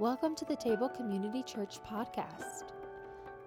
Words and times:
Welcome 0.00 0.34
to 0.36 0.46
the 0.46 0.56
Table 0.56 0.88
Community 0.88 1.42
Church 1.42 1.78
podcast. 1.86 2.64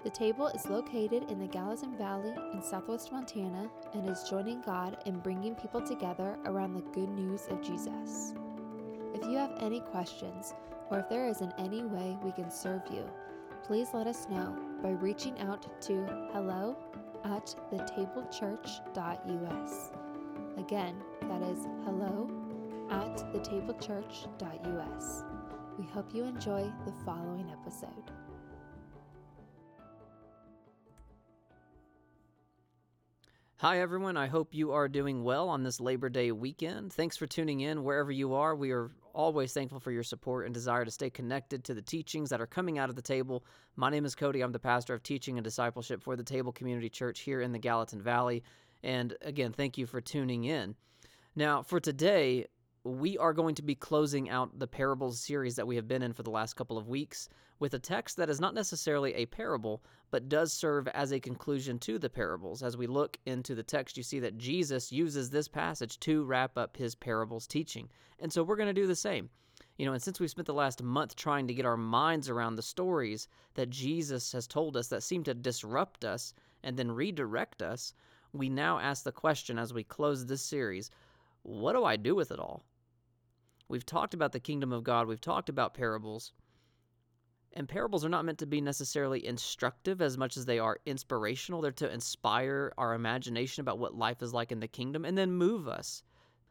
The 0.04 0.12
Table 0.12 0.50
is 0.50 0.68
located 0.68 1.31
in 1.31 1.39
the 1.39 1.47
Gallatin 1.47 1.97
Valley 1.97 2.36
in 2.54 2.62
southwest 2.62 3.12
Montana 3.12 3.71
and 3.96 4.07
is 4.07 4.29
joining 4.29 4.62
God 4.62 5.00
in 5.08 5.18
bringing 5.18 5.55
people 5.55 5.81
together 5.81 6.38
around 6.46 6.76
the 6.76 6.84
good 6.92 7.10
news 7.10 7.47
of 7.50 7.63
Jesus. 7.63 8.36
If 9.16 9.24
you 9.24 9.36
have 9.36 9.58
any 9.62 9.79
questions 9.79 10.54
or 10.91 11.00
if 11.00 11.09
there 11.09 11.27
is 11.27 11.41
in 11.41 11.52
any 11.57 11.86
way 11.86 12.20
we 12.21 12.31
can 12.31 12.52
serve 12.52 12.83
you, 12.91 13.04
please 13.65 13.88
let 13.91 14.05
us 14.05 14.27
know 14.29 14.55
by 14.83 14.91
reaching 14.91 15.39
out 15.39 15.65
to 15.81 16.05
hello 16.33 16.77
at 17.23 17.55
thetablechurch.us. 17.71 19.91
Again, 20.59 21.01
that 21.23 21.41
is 21.41 21.65
hello 21.83 22.29
at 22.91 23.17
thetablechurch.us. 23.33 25.23
We 25.77 25.86
hope 25.86 26.13
you 26.13 26.23
enjoy 26.23 26.72
the 26.86 26.94
following 27.04 27.50
episode. 27.50 28.12
Hi, 33.58 33.80
everyone. 33.80 34.16
I 34.16 34.28
hope 34.28 34.54
you 34.54 34.73
are 34.73 34.88
doing 34.88 35.23
well 35.23 35.50
on 35.50 35.64
this 35.64 35.80
Labor 35.80 36.09
Day 36.09 36.31
weekend. 36.31 36.94
Thanks 36.94 37.17
for 37.17 37.26
tuning 37.26 37.62
in 37.62 37.84
wherever 37.84 38.12
you 38.12 38.36
are. 38.36 38.55
We 38.55 38.72
are 38.72 38.91
always 39.14 39.52
thankful 39.54 39.80
for 39.80 39.91
your 39.91 40.04
support 40.04 40.45
and 40.45 40.54
desire 40.54 40.86
to 40.86 40.91
stay 40.91 41.09
connected 41.09 41.64
to 41.64 41.73
the 41.73 41.81
teachings 41.81 42.30
that 42.30 42.42
are 42.42 42.45
coming 42.45 42.78
out 42.78 42.90
of 42.90 42.95
the 42.95 43.02
table. 43.02 43.44
My 43.76 43.90
name 43.90 44.05
is 44.05 44.14
Cody. 44.14 44.42
I'm 44.42 44.52
the 44.52 44.59
pastor 44.59 44.94
of 44.94 45.02
teaching 45.02 45.38
and 45.38 45.44
discipleship 45.44 46.03
for 46.03 46.16
the 46.16 46.23
Table 46.23 46.52
Community 46.52 46.90
Church 46.90 47.22
here 47.22 47.42
in 47.42 47.52
the 47.52 47.58
Gallatin 47.58 48.02
Valley. 48.02 48.44
And 48.84 49.16
again, 49.22 49.53
thank 49.53 49.80
you 49.80 49.88
for 49.88 50.02
tuning 50.02 50.44
in. 50.44 50.76
Now, 51.36 51.64
for 51.64 51.80
today, 51.80 52.45
we 52.86 53.18
are 53.18 53.32
going 53.32 53.55
to 53.55 53.62
be 53.62 53.76
closing 53.76 54.30
out 54.30 54.60
the 54.60 54.68
parables 54.68 55.18
series 55.18 55.55
that 55.55 55.66
we 55.66 55.78
have 55.78 55.88
been 55.88 56.04
in 56.04 56.12
for 56.12 56.23
the 56.23 56.30
last 56.30 56.55
couple 56.55 56.78
of 56.78 56.90
weeks 56.90 57.30
with 57.59 57.73
a 57.73 57.80
text 57.80 58.17
that 58.17 58.30
is 58.30 58.42
not 58.42 58.53
necessarily 58.53 59.14
a 59.14 59.25
parable, 59.25 59.81
but 60.12 60.28
does 60.28 60.52
serve 60.52 60.90
as 60.90 61.14
a 61.14 61.20
conclusion 61.20 61.80
to 61.80 61.98
the 61.98 62.09
parables. 62.09 62.62
As 62.62 62.75
we 62.75 62.86
look 62.86 63.17
into 63.25 63.56
the 63.56 63.64
text, 63.64 63.95
you 63.95 64.03
see 64.03 64.20
that 64.20 64.38
Jesus 64.38 64.92
uses 64.92 65.30
this 65.30 65.48
passage 65.48 65.98
to 66.02 66.25
wrap 66.25 66.58
up 66.58 66.75
his 66.75 66.94
parables 66.94 67.48
teaching. 67.48 67.88
And 68.20 68.34
so 68.34 68.44
we're 68.44 68.58
going 68.58 68.67
to 68.67 68.73
do 68.73 68.86
the 68.86 68.97
same. 68.97 69.30
You 69.78 69.86
know, 69.86 69.94
and 69.94 70.03
since 70.03 70.20
we've 70.20 70.30
spent 70.30 70.47
the 70.47 70.53
last 70.53 70.84
month 70.84 71.16
trying 71.16 71.47
to 71.47 71.53
get 71.53 71.66
our 71.66 71.78
minds 71.78 72.30
around 72.30 72.58
the 72.58 72.62
stories 72.62 73.30
that 73.53 73.70
Jesus 73.70 74.34
has 74.34 74.45
told 74.45 74.75
us 74.75 74.90
that 74.90 75.03
seem 75.03 75.23
to 75.23 75.34
disrupt 75.34 76.03
us 76.03 76.34
and 76.64 76.75
then 76.75 76.92
redirect 76.92 77.62
us, 77.62 77.94
we 78.34 78.50
now 78.50 78.78
ask 78.78 79.06
the 79.06 79.12
question 79.14 79.58
as 79.58 79.73
we 79.73 79.86
close 79.86 80.25
this 80.25 80.42
series 80.42 80.92
what 81.44 81.73
do 81.73 81.86
I 81.86 81.95
do 81.95 82.16
with 82.16 82.31
it 82.31 82.40
all? 82.40 82.64
We've 83.67 83.86
talked 83.86 84.14
about 84.14 84.31
the 84.31 84.39
kingdom 84.39 84.72
of 84.73 84.83
God, 84.83 85.08
we've 85.08 85.22
talked 85.22 85.50
about 85.50 85.73
parables. 85.73 86.33
And 87.56 87.69
parables 87.69 88.03
are 88.03 88.09
not 88.09 88.25
meant 88.25 88.39
to 88.39 88.47
be 88.47 88.61
necessarily 88.61 89.25
instructive 89.25 90.02
as 90.02 90.17
much 90.17 90.38
as 90.38 90.45
they 90.45 90.58
are 90.58 90.80
inspirational. 90.86 91.61
They're 91.61 91.72
to 91.73 91.94
inspire 91.94 92.73
our 92.80 92.95
imagination 92.95 93.61
about 93.61 93.78
what 93.78 93.94
life 93.95 94.23
is 94.23 94.34
like 94.34 94.52
in 94.52 94.59
the 94.59 94.67
kingdom 94.67 95.06
and 95.06 95.16
then 95.16 95.31
move 95.31 95.67
us 95.67 96.02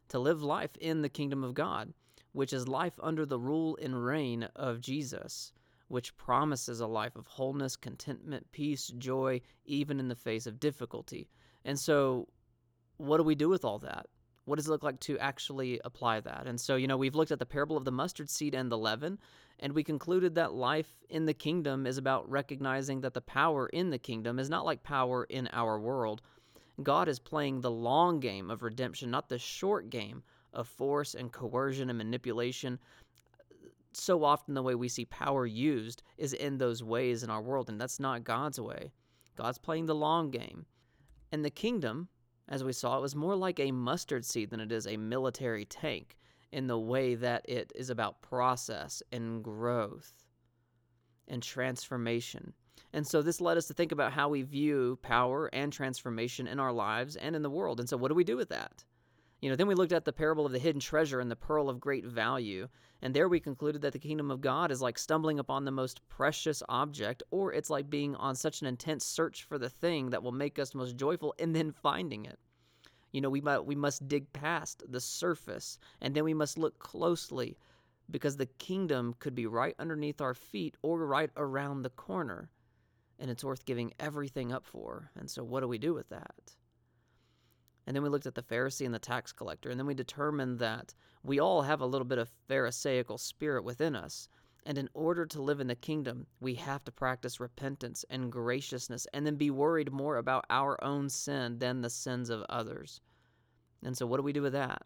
to 0.08 0.18
live 0.18 0.42
life 0.42 0.76
in 0.76 1.02
the 1.02 1.08
kingdom 1.08 1.42
of 1.42 1.54
God, 1.54 1.92
which 2.32 2.52
is 2.52 2.68
life 2.68 2.98
under 3.02 3.26
the 3.26 3.38
rule 3.38 3.76
and 3.82 4.04
reign 4.04 4.44
of 4.54 4.80
Jesus, 4.80 5.52
which 5.88 6.16
promises 6.16 6.80
a 6.80 6.86
life 6.86 7.16
of 7.16 7.26
wholeness, 7.26 7.76
contentment, 7.76 8.52
peace, 8.52 8.88
joy, 8.98 9.40
even 9.64 9.98
in 9.98 10.08
the 10.08 10.14
face 10.14 10.46
of 10.46 10.60
difficulty. 10.60 11.28
And 11.64 11.78
so, 11.78 12.28
what 12.96 13.16
do 13.16 13.24
we 13.24 13.34
do 13.34 13.48
with 13.48 13.64
all 13.64 13.78
that? 13.80 14.06
What 14.44 14.56
does 14.56 14.66
it 14.66 14.70
look 14.70 14.82
like 14.82 14.98
to 15.00 15.18
actually 15.18 15.80
apply 15.84 16.20
that? 16.20 16.46
And 16.46 16.60
so, 16.60 16.76
you 16.76 16.86
know, 16.86 16.96
we've 16.96 17.14
looked 17.14 17.30
at 17.30 17.38
the 17.38 17.46
parable 17.46 17.76
of 17.76 17.84
the 17.84 17.92
mustard 17.92 18.28
seed 18.28 18.54
and 18.54 18.70
the 18.70 18.78
leaven, 18.78 19.18
and 19.60 19.72
we 19.72 19.84
concluded 19.84 20.34
that 20.34 20.52
life 20.52 20.98
in 21.08 21.26
the 21.26 21.34
kingdom 21.34 21.86
is 21.86 21.98
about 21.98 22.28
recognizing 22.28 23.00
that 23.02 23.14
the 23.14 23.20
power 23.20 23.68
in 23.68 23.90
the 23.90 23.98
kingdom 23.98 24.38
is 24.38 24.50
not 24.50 24.64
like 24.64 24.82
power 24.82 25.24
in 25.24 25.48
our 25.52 25.78
world. 25.78 26.22
God 26.82 27.08
is 27.08 27.18
playing 27.20 27.60
the 27.60 27.70
long 27.70 28.18
game 28.18 28.50
of 28.50 28.62
redemption, 28.62 29.10
not 29.10 29.28
the 29.28 29.38
short 29.38 29.90
game 29.90 30.22
of 30.52 30.66
force 30.66 31.14
and 31.14 31.32
coercion 31.32 31.88
and 31.88 31.98
manipulation. 31.98 32.78
So 33.92 34.24
often, 34.24 34.54
the 34.54 34.62
way 34.62 34.74
we 34.74 34.88
see 34.88 35.04
power 35.04 35.46
used 35.46 36.02
is 36.16 36.32
in 36.32 36.58
those 36.58 36.82
ways 36.82 37.22
in 37.22 37.30
our 37.30 37.42
world, 37.42 37.68
and 37.68 37.80
that's 37.80 38.00
not 38.00 38.24
God's 38.24 38.58
way. 38.58 38.90
God's 39.36 39.58
playing 39.58 39.86
the 39.86 39.94
long 39.94 40.30
game. 40.30 40.66
And 41.30 41.44
the 41.44 41.50
kingdom, 41.50 42.08
as 42.48 42.64
we 42.64 42.72
saw, 42.72 42.98
it 42.98 43.02
was 43.02 43.14
more 43.14 43.36
like 43.36 43.60
a 43.60 43.72
mustard 43.72 44.24
seed 44.24 44.50
than 44.50 44.60
it 44.60 44.72
is 44.72 44.86
a 44.86 44.96
military 44.96 45.64
tank 45.64 46.16
in 46.50 46.66
the 46.66 46.78
way 46.78 47.14
that 47.14 47.48
it 47.48 47.72
is 47.74 47.90
about 47.90 48.20
process 48.20 49.02
and 49.10 49.42
growth 49.42 50.12
and 51.28 51.42
transformation. 51.42 52.52
And 52.92 53.06
so 53.06 53.22
this 53.22 53.40
led 53.40 53.56
us 53.56 53.66
to 53.68 53.74
think 53.74 53.92
about 53.92 54.12
how 54.12 54.28
we 54.28 54.42
view 54.42 54.98
power 55.02 55.48
and 55.52 55.72
transformation 55.72 56.46
in 56.46 56.60
our 56.60 56.72
lives 56.72 57.16
and 57.16 57.34
in 57.34 57.42
the 57.42 57.50
world. 57.50 57.80
And 57.80 57.88
so, 57.88 57.96
what 57.96 58.08
do 58.08 58.14
we 58.14 58.24
do 58.24 58.36
with 58.36 58.50
that? 58.50 58.84
You 59.42 59.50
know, 59.50 59.56
then 59.56 59.66
we 59.66 59.74
looked 59.74 59.92
at 59.92 60.04
the 60.04 60.12
parable 60.12 60.46
of 60.46 60.52
the 60.52 60.60
hidden 60.60 60.80
treasure 60.80 61.18
and 61.18 61.28
the 61.28 61.34
pearl 61.34 61.68
of 61.68 61.80
great 61.80 62.04
value. 62.04 62.68
And 63.02 63.12
there 63.12 63.28
we 63.28 63.40
concluded 63.40 63.82
that 63.82 63.92
the 63.92 63.98
kingdom 63.98 64.30
of 64.30 64.40
God 64.40 64.70
is 64.70 64.80
like 64.80 64.96
stumbling 64.96 65.40
upon 65.40 65.64
the 65.64 65.72
most 65.72 66.00
precious 66.08 66.62
object, 66.68 67.24
or 67.32 67.52
it's 67.52 67.68
like 67.68 67.90
being 67.90 68.14
on 68.14 68.36
such 68.36 68.60
an 68.60 68.68
intense 68.68 69.04
search 69.04 69.42
for 69.42 69.58
the 69.58 69.68
thing 69.68 70.10
that 70.10 70.22
will 70.22 70.30
make 70.30 70.60
us 70.60 70.76
most 70.76 70.96
joyful 70.96 71.34
and 71.40 71.56
then 71.56 71.72
finding 71.72 72.24
it. 72.24 72.38
You 73.10 73.20
know, 73.20 73.30
we 73.30 73.40
might, 73.40 73.66
we 73.66 73.74
must 73.74 74.06
dig 74.06 74.32
past 74.32 74.84
the 74.88 75.00
surface 75.00 75.76
and 76.00 76.14
then 76.14 76.22
we 76.22 76.34
must 76.34 76.56
look 76.56 76.78
closely 76.78 77.58
because 78.12 78.36
the 78.36 78.46
kingdom 78.46 79.16
could 79.18 79.34
be 79.34 79.46
right 79.46 79.74
underneath 79.80 80.20
our 80.20 80.34
feet 80.34 80.76
or 80.82 81.04
right 81.04 81.30
around 81.36 81.82
the 81.82 81.90
corner. 81.90 82.48
And 83.18 83.28
it's 83.28 83.42
worth 83.42 83.64
giving 83.64 83.92
everything 83.98 84.52
up 84.52 84.64
for. 84.64 85.10
And 85.16 85.28
so, 85.28 85.42
what 85.42 85.60
do 85.60 85.68
we 85.68 85.78
do 85.78 85.94
with 85.94 86.08
that? 86.10 86.54
And 87.86 87.96
then 87.96 88.02
we 88.02 88.08
looked 88.08 88.26
at 88.26 88.34
the 88.34 88.42
Pharisee 88.42 88.86
and 88.86 88.94
the 88.94 88.98
tax 88.98 89.32
collector, 89.32 89.68
and 89.68 89.78
then 89.78 89.86
we 89.86 89.94
determined 89.94 90.58
that 90.60 90.94
we 91.24 91.40
all 91.40 91.62
have 91.62 91.80
a 91.80 91.86
little 91.86 92.04
bit 92.04 92.18
of 92.18 92.30
Pharisaical 92.48 93.18
spirit 93.18 93.64
within 93.64 93.96
us. 93.96 94.28
And 94.64 94.78
in 94.78 94.88
order 94.94 95.26
to 95.26 95.42
live 95.42 95.58
in 95.58 95.66
the 95.66 95.74
kingdom, 95.74 96.26
we 96.38 96.54
have 96.54 96.84
to 96.84 96.92
practice 96.92 97.40
repentance 97.40 98.04
and 98.08 98.30
graciousness 98.30 99.08
and 99.12 99.26
then 99.26 99.34
be 99.34 99.50
worried 99.50 99.92
more 99.92 100.16
about 100.16 100.44
our 100.50 100.82
own 100.84 101.08
sin 101.08 101.58
than 101.58 101.80
the 101.80 101.90
sins 101.90 102.30
of 102.30 102.44
others. 102.48 103.00
And 103.82 103.96
so, 103.96 104.06
what 104.06 104.18
do 104.18 104.22
we 104.22 104.32
do 104.32 104.42
with 104.42 104.52
that? 104.52 104.82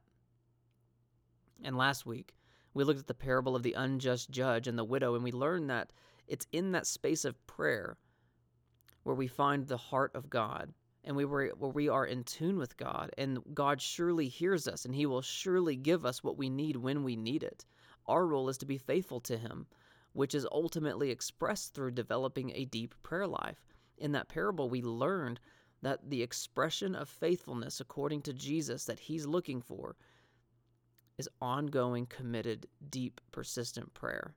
And 1.63 1.77
last 1.77 2.07
week, 2.07 2.35
we 2.73 2.85
looked 2.85 3.01
at 3.01 3.07
the 3.07 3.15
parable 3.15 3.55
of 3.55 3.63
the 3.63 3.75
unjust 3.75 4.31
judge 4.31 4.67
and 4.67 4.79
the 4.79 4.85
widow, 4.85 5.15
and 5.15 5.23
we 5.23 5.33
learned 5.33 5.69
that 5.69 5.93
it's 6.27 6.47
in 6.53 6.73
that 6.73 6.87
space 6.87 7.25
of 7.27 7.47
prayer 7.47 7.99
where 9.03 9.15
we 9.15 9.27
find 9.27 9.67
the 9.67 9.77
heart 9.77 10.11
of 10.15 10.31
God 10.31 10.73
and 11.07 11.17
we 11.17 11.25
were 11.25 11.53
where 11.57 11.71
we 11.71 11.89
are 11.89 12.05
in 12.05 12.25
tune 12.25 12.59
with 12.59 12.77
God 12.77 13.11
and 13.17 13.39
God 13.55 13.81
surely 13.81 14.29
hears 14.29 14.67
us 14.67 14.85
and 14.85 14.95
he 14.95 15.07
will 15.07 15.23
surely 15.23 15.77
give 15.77 16.05
us 16.05 16.23
what 16.23 16.37
we 16.37 16.51
need 16.51 16.77
when 16.77 17.05
we 17.05 17.17
need 17.17 17.43
it. 17.43 17.65
Our 18.07 18.27
role 18.27 18.49
is 18.49 18.59
to 18.59 18.67
be 18.67 18.79
faithful 18.79 19.21
to 19.21 19.39
him, 19.39 19.67
which 20.13 20.35
is 20.35 20.47
ultimately 20.51 21.11
expressed 21.11 21.75
through 21.75 21.93
developing 21.93 22.51
a 22.51 22.65
deep 22.65 22.95
prayer 23.03 23.27
life. 23.27 23.65
In 23.99 24.13
that 24.13 24.29
parable 24.29 24.69
we 24.69 24.83
learned 24.83 25.41
that 25.83 26.11
the 26.11 26.23
expression 26.23 26.95
of 26.95 27.09
faithfulness 27.09 27.81
according 27.81 28.23
to 28.23 28.33
Jesus 28.33 28.85
that 28.87 28.99
he's 28.99 29.27
looking 29.27 29.63
for 29.63 29.97
is 31.19 31.29
ongoing, 31.41 32.07
committed, 32.07 32.67
deep, 32.91 33.21
persistent 33.31 33.95
prayer. 33.95 34.35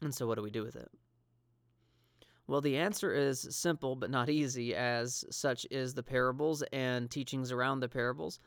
And 0.00 0.14
so 0.14 0.26
what 0.26 0.36
do 0.36 0.42
we 0.42 0.50
do 0.50 0.62
with 0.62 0.76
it? 0.76 0.90
Well, 2.50 2.60
the 2.60 2.78
answer 2.78 3.12
is 3.12 3.46
simple 3.50 3.94
but 3.94 4.10
not 4.10 4.28
easy, 4.28 4.74
as 4.74 5.24
such 5.30 5.68
is 5.70 5.94
the 5.94 6.02
parables 6.02 6.64
and 6.72 7.08
teachings 7.08 7.52
around 7.52 7.78
the 7.78 7.88
parables. 7.88 8.40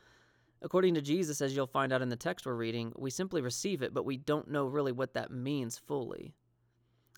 According 0.60 0.92
to 0.96 1.00
Jesus, 1.00 1.40
as 1.40 1.56
you'll 1.56 1.66
find 1.66 1.90
out 1.90 2.02
in 2.02 2.10
the 2.10 2.14
text 2.14 2.44
we're 2.44 2.52
reading, 2.52 2.92
we 2.96 3.08
simply 3.08 3.40
receive 3.40 3.80
it, 3.80 3.94
but 3.94 4.04
we 4.04 4.18
don't 4.18 4.50
know 4.50 4.66
really 4.66 4.92
what 4.92 5.14
that 5.14 5.30
means 5.30 5.78
fully. 5.78 6.34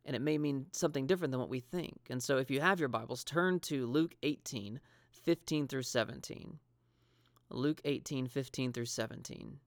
And 0.05 0.15
it 0.15 0.23
may 0.23 0.39
mean 0.39 0.67
something 0.71 1.09
different 1.09 1.33
than 1.33 1.41
what 1.41 1.49
we 1.49 1.59
think. 1.59 1.99
And 2.09 2.23
so 2.23 2.39
if 2.39 2.53
you 2.53 2.61
have 2.61 2.79
your 2.79 2.89
Bibles, 2.89 3.25
turn 3.25 3.59
to 3.61 3.85
Luke 3.87 4.15
18, 4.23 4.79
15 5.11 5.67
through 5.67 5.83
17. 5.83 6.61
Luke 7.51 7.81
18, 7.85 8.29
15 8.29 8.73
through 8.73 8.85
17. 8.85 9.59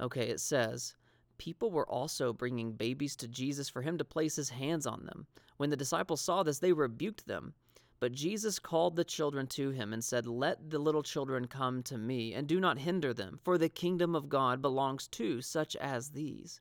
Okay, 0.00 0.28
it 0.30 0.40
says, 0.40 0.94
People 1.42 1.72
were 1.72 1.90
also 1.90 2.32
bringing 2.32 2.70
babies 2.70 3.16
to 3.16 3.26
Jesus 3.26 3.68
for 3.68 3.82
him 3.82 3.98
to 3.98 4.04
place 4.04 4.36
his 4.36 4.50
hands 4.50 4.86
on 4.86 5.06
them. 5.06 5.26
When 5.56 5.70
the 5.70 5.76
disciples 5.76 6.20
saw 6.20 6.44
this, 6.44 6.60
they 6.60 6.72
rebuked 6.72 7.26
them. 7.26 7.54
But 7.98 8.12
Jesus 8.12 8.60
called 8.60 8.94
the 8.94 9.02
children 9.02 9.48
to 9.48 9.70
him 9.70 9.92
and 9.92 10.04
said, 10.04 10.28
Let 10.28 10.70
the 10.70 10.78
little 10.78 11.02
children 11.02 11.48
come 11.48 11.82
to 11.82 11.98
me, 11.98 12.32
and 12.32 12.46
do 12.46 12.60
not 12.60 12.78
hinder 12.78 13.12
them, 13.12 13.40
for 13.42 13.58
the 13.58 13.68
kingdom 13.68 14.14
of 14.14 14.28
God 14.28 14.62
belongs 14.62 15.08
to 15.08 15.42
such 15.42 15.74
as 15.74 16.10
these. 16.10 16.60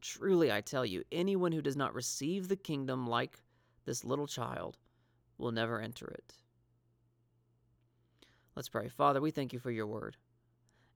Truly, 0.00 0.50
I 0.50 0.62
tell 0.62 0.86
you, 0.86 1.04
anyone 1.12 1.52
who 1.52 1.60
does 1.60 1.76
not 1.76 1.94
receive 1.94 2.48
the 2.48 2.56
kingdom 2.56 3.06
like 3.06 3.42
this 3.84 4.02
little 4.02 4.26
child 4.26 4.78
will 5.36 5.52
never 5.52 5.78
enter 5.78 6.06
it. 6.06 6.32
Let's 8.56 8.70
pray. 8.70 8.88
Father, 8.88 9.20
we 9.20 9.30
thank 9.30 9.52
you 9.52 9.58
for 9.58 9.70
your 9.70 9.86
word. 9.86 10.16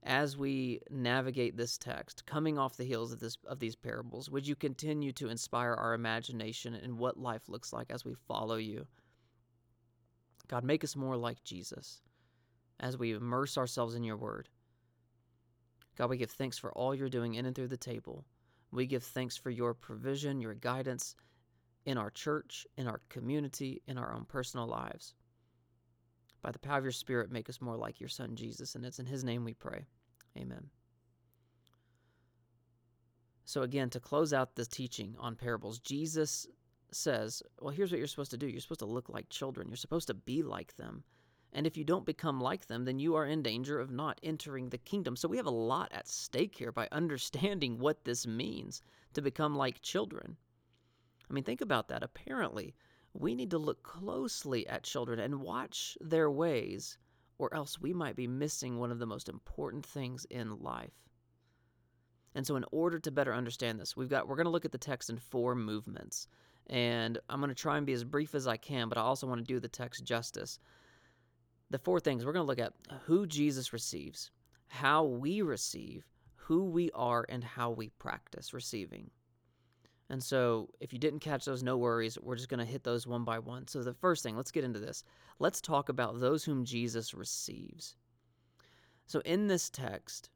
As 0.05 0.37
we 0.37 0.81
navigate 0.89 1.55
this 1.55 1.77
text, 1.77 2.25
coming 2.25 2.57
off 2.57 2.77
the 2.77 2.83
heels 2.83 3.11
of 3.13 3.19
this 3.19 3.37
of 3.47 3.59
these 3.59 3.75
parables, 3.75 4.29
would 4.29 4.45
you 4.45 4.55
continue 4.55 5.11
to 5.13 5.29
inspire 5.29 5.73
our 5.73 5.93
imagination 5.93 6.75
in 6.75 6.97
what 6.97 7.17
life 7.17 7.47
looks 7.47 7.71
like 7.71 7.89
as 7.89 8.03
we 8.03 8.13
follow 8.27 8.55
you? 8.55 8.85
God, 10.47 10.63
make 10.63 10.83
us 10.83 10.95
more 10.95 11.15
like 11.15 11.43
Jesus 11.43 12.01
as 12.79 12.97
we 12.97 13.13
immerse 13.13 13.57
ourselves 13.57 13.95
in 13.95 14.03
your 14.03 14.17
word. 14.17 14.49
God, 15.95 16.09
we 16.09 16.17
give 16.17 16.31
thanks 16.31 16.57
for 16.57 16.71
all 16.73 16.93
you're 16.93 17.09
doing 17.09 17.35
in 17.35 17.45
and 17.45 17.55
through 17.55 17.67
the 17.69 17.77
table. 17.77 18.25
We 18.71 18.85
give 18.87 19.03
thanks 19.03 19.37
for 19.37 19.51
your 19.51 19.73
provision, 19.73 20.41
your 20.41 20.55
guidance 20.55 21.15
in 21.85 21.97
our 21.97 22.09
church, 22.09 22.65
in 22.77 22.87
our 22.87 22.99
community, 23.09 23.81
in 23.87 23.97
our 23.97 24.13
own 24.13 24.25
personal 24.25 24.67
lives. 24.67 25.13
By 26.43 26.51
the 26.51 26.59
power 26.59 26.77
of 26.77 26.83
your 26.83 26.91
Spirit, 26.91 27.31
make 27.31 27.49
us 27.49 27.61
more 27.61 27.77
like 27.77 27.99
your 27.99 28.09
Son, 28.09 28.35
Jesus. 28.35 28.75
And 28.75 28.85
it's 28.85 28.99
in 28.99 29.05
his 29.05 29.23
name 29.23 29.43
we 29.43 29.53
pray. 29.53 29.87
Amen. 30.37 30.69
So, 33.45 33.61
again, 33.63 33.89
to 33.91 33.99
close 33.99 34.33
out 34.33 34.55
this 34.55 34.67
teaching 34.67 35.15
on 35.19 35.35
parables, 35.35 35.79
Jesus 35.79 36.47
says, 36.91 37.41
Well, 37.59 37.73
here's 37.73 37.91
what 37.91 37.97
you're 37.97 38.07
supposed 38.07 38.31
to 38.31 38.37
do. 38.37 38.47
You're 38.47 38.61
supposed 38.61 38.81
to 38.81 38.85
look 38.85 39.09
like 39.09 39.29
children, 39.29 39.69
you're 39.69 39.77
supposed 39.77 40.07
to 40.07 40.13
be 40.13 40.43
like 40.43 40.75
them. 40.75 41.03
And 41.55 41.67
if 41.67 41.77
you 41.77 41.83
don't 41.83 42.05
become 42.05 42.41
like 42.41 42.65
them, 42.65 42.83
then 42.83 42.99
you 42.99 43.15
are 43.15 43.25
in 43.25 43.43
danger 43.43 43.79
of 43.79 43.91
not 43.91 44.19
entering 44.23 44.69
the 44.69 44.77
kingdom. 44.79 45.15
So 45.15 45.27
we 45.27 45.37
have 45.37 45.45
a 45.45 45.51
lot 45.51 45.91
at 45.91 46.07
stake 46.07 46.55
here 46.55 46.71
by 46.71 46.87
understanding 46.91 47.77
what 47.77 48.03
this 48.03 48.25
means 48.25 48.81
to 49.13 49.21
become 49.21 49.55
like 49.55 49.81
children. 49.81 50.35
I 51.29 51.33
mean, 51.33 51.43
think 51.43 51.61
about 51.61 51.87
that. 51.89 52.03
Apparently, 52.03 52.73
we 53.13 53.35
need 53.35 53.51
to 53.51 53.57
look 53.57 53.83
closely 53.83 54.67
at 54.67 54.83
children 54.83 55.19
and 55.19 55.41
watch 55.41 55.97
their 56.01 56.29
ways, 56.29 56.97
or 57.37 57.53
else 57.53 57.79
we 57.79 57.93
might 57.93 58.15
be 58.15 58.27
missing 58.27 58.79
one 58.79 58.91
of 58.91 58.99
the 58.99 59.05
most 59.05 59.29
important 59.29 59.85
things 59.85 60.25
in 60.29 60.59
life. 60.59 60.93
And 62.35 62.47
so 62.47 62.55
in 62.55 62.65
order 62.71 62.97
to 62.99 63.11
better 63.11 63.33
understand 63.33 63.79
this, 63.79 63.95
we've 63.95 64.09
got 64.09 64.27
we're 64.27 64.35
going 64.35 64.45
to 64.45 64.51
look 64.51 64.65
at 64.65 64.71
the 64.71 64.77
text 64.77 65.09
in 65.09 65.17
four 65.17 65.53
movements. 65.53 66.27
And 66.67 67.19
I'm 67.29 67.39
going 67.39 67.49
to 67.49 67.55
try 67.55 67.77
and 67.77 67.85
be 67.85 67.93
as 67.93 68.03
brief 68.03 68.33
as 68.33 68.47
I 68.47 68.57
can, 68.57 68.89
but 68.89 68.97
I 68.97 69.01
also 69.01 69.27
want 69.27 69.39
to 69.39 69.53
do 69.53 69.59
the 69.59 69.67
text 69.67 70.03
justice 70.03 70.59
the 71.73 71.79
four 71.79 71.99
things 71.99 72.23
we're 72.23 72.33
going 72.33 72.45
to 72.45 72.47
look 72.47 72.59
at 72.59 72.73
who 73.05 73.25
Jesus 73.25 73.73
receives, 73.73 74.29
how 74.67 75.03
we 75.03 75.41
receive, 75.41 76.05
who 76.35 76.65
we 76.65 76.91
are, 76.93 77.25
and 77.27 77.43
how 77.43 77.71
we 77.71 77.89
practice 77.89 78.53
receiving. 78.53 79.09
And 80.09 80.21
so, 80.21 80.69
if 80.79 80.93
you 80.93 80.99
didn't 80.99 81.21
catch 81.21 81.45
those, 81.45 81.63
no 81.63 81.77
worries. 81.77 82.17
We're 82.21 82.35
just 82.35 82.49
going 82.49 82.59
to 82.59 82.71
hit 82.71 82.83
those 82.83 83.07
one 83.07 83.23
by 83.23 83.39
one. 83.39 83.67
So, 83.67 83.81
the 83.81 83.93
first 83.93 84.21
thing, 84.21 84.35
let's 84.35 84.51
get 84.51 84.63
into 84.63 84.79
this. 84.79 85.03
Let's 85.39 85.61
talk 85.61 85.89
about 85.89 86.19
those 86.19 86.43
whom 86.43 86.65
Jesus 86.65 87.13
receives. 87.13 87.95
So, 89.05 89.21
in 89.21 89.47
this 89.47 89.69
text, 89.69 90.29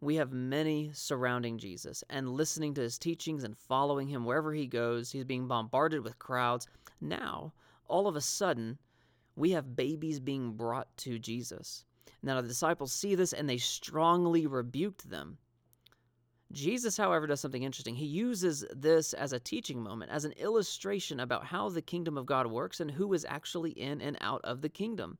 we 0.00 0.16
have 0.16 0.32
many 0.32 0.90
surrounding 0.94 1.58
Jesus 1.58 2.02
and 2.08 2.30
listening 2.30 2.74
to 2.74 2.80
his 2.80 2.98
teachings 2.98 3.44
and 3.44 3.56
following 3.56 4.08
him 4.08 4.24
wherever 4.24 4.52
he 4.52 4.66
goes. 4.66 5.12
He's 5.12 5.24
being 5.24 5.46
bombarded 5.46 6.02
with 6.02 6.18
crowds. 6.18 6.66
Now, 7.00 7.52
all 7.86 8.08
of 8.08 8.16
a 8.16 8.20
sudden, 8.20 8.78
we 9.36 9.50
have 9.50 9.76
babies 9.76 10.20
being 10.20 10.52
brought 10.52 10.96
to 10.98 11.18
Jesus. 11.18 11.84
Now 12.22 12.40
the 12.40 12.48
disciples 12.48 12.92
see 12.92 13.14
this 13.14 13.32
and 13.32 13.48
they 13.48 13.58
strongly 13.58 14.46
rebuked 14.46 15.08
them. 15.08 15.38
Jesus, 16.52 16.96
however, 16.96 17.28
does 17.28 17.40
something 17.40 17.62
interesting. 17.62 17.94
He 17.94 18.06
uses 18.06 18.64
this 18.74 19.12
as 19.12 19.32
a 19.32 19.38
teaching 19.38 19.80
moment, 19.80 20.10
as 20.10 20.24
an 20.24 20.32
illustration 20.32 21.20
about 21.20 21.44
how 21.44 21.68
the 21.68 21.82
kingdom 21.82 22.18
of 22.18 22.26
God 22.26 22.48
works 22.48 22.80
and 22.80 22.90
who 22.90 23.12
is 23.12 23.24
actually 23.28 23.70
in 23.70 24.00
and 24.00 24.18
out 24.20 24.40
of 24.42 24.60
the 24.60 24.68
kingdom. 24.68 25.18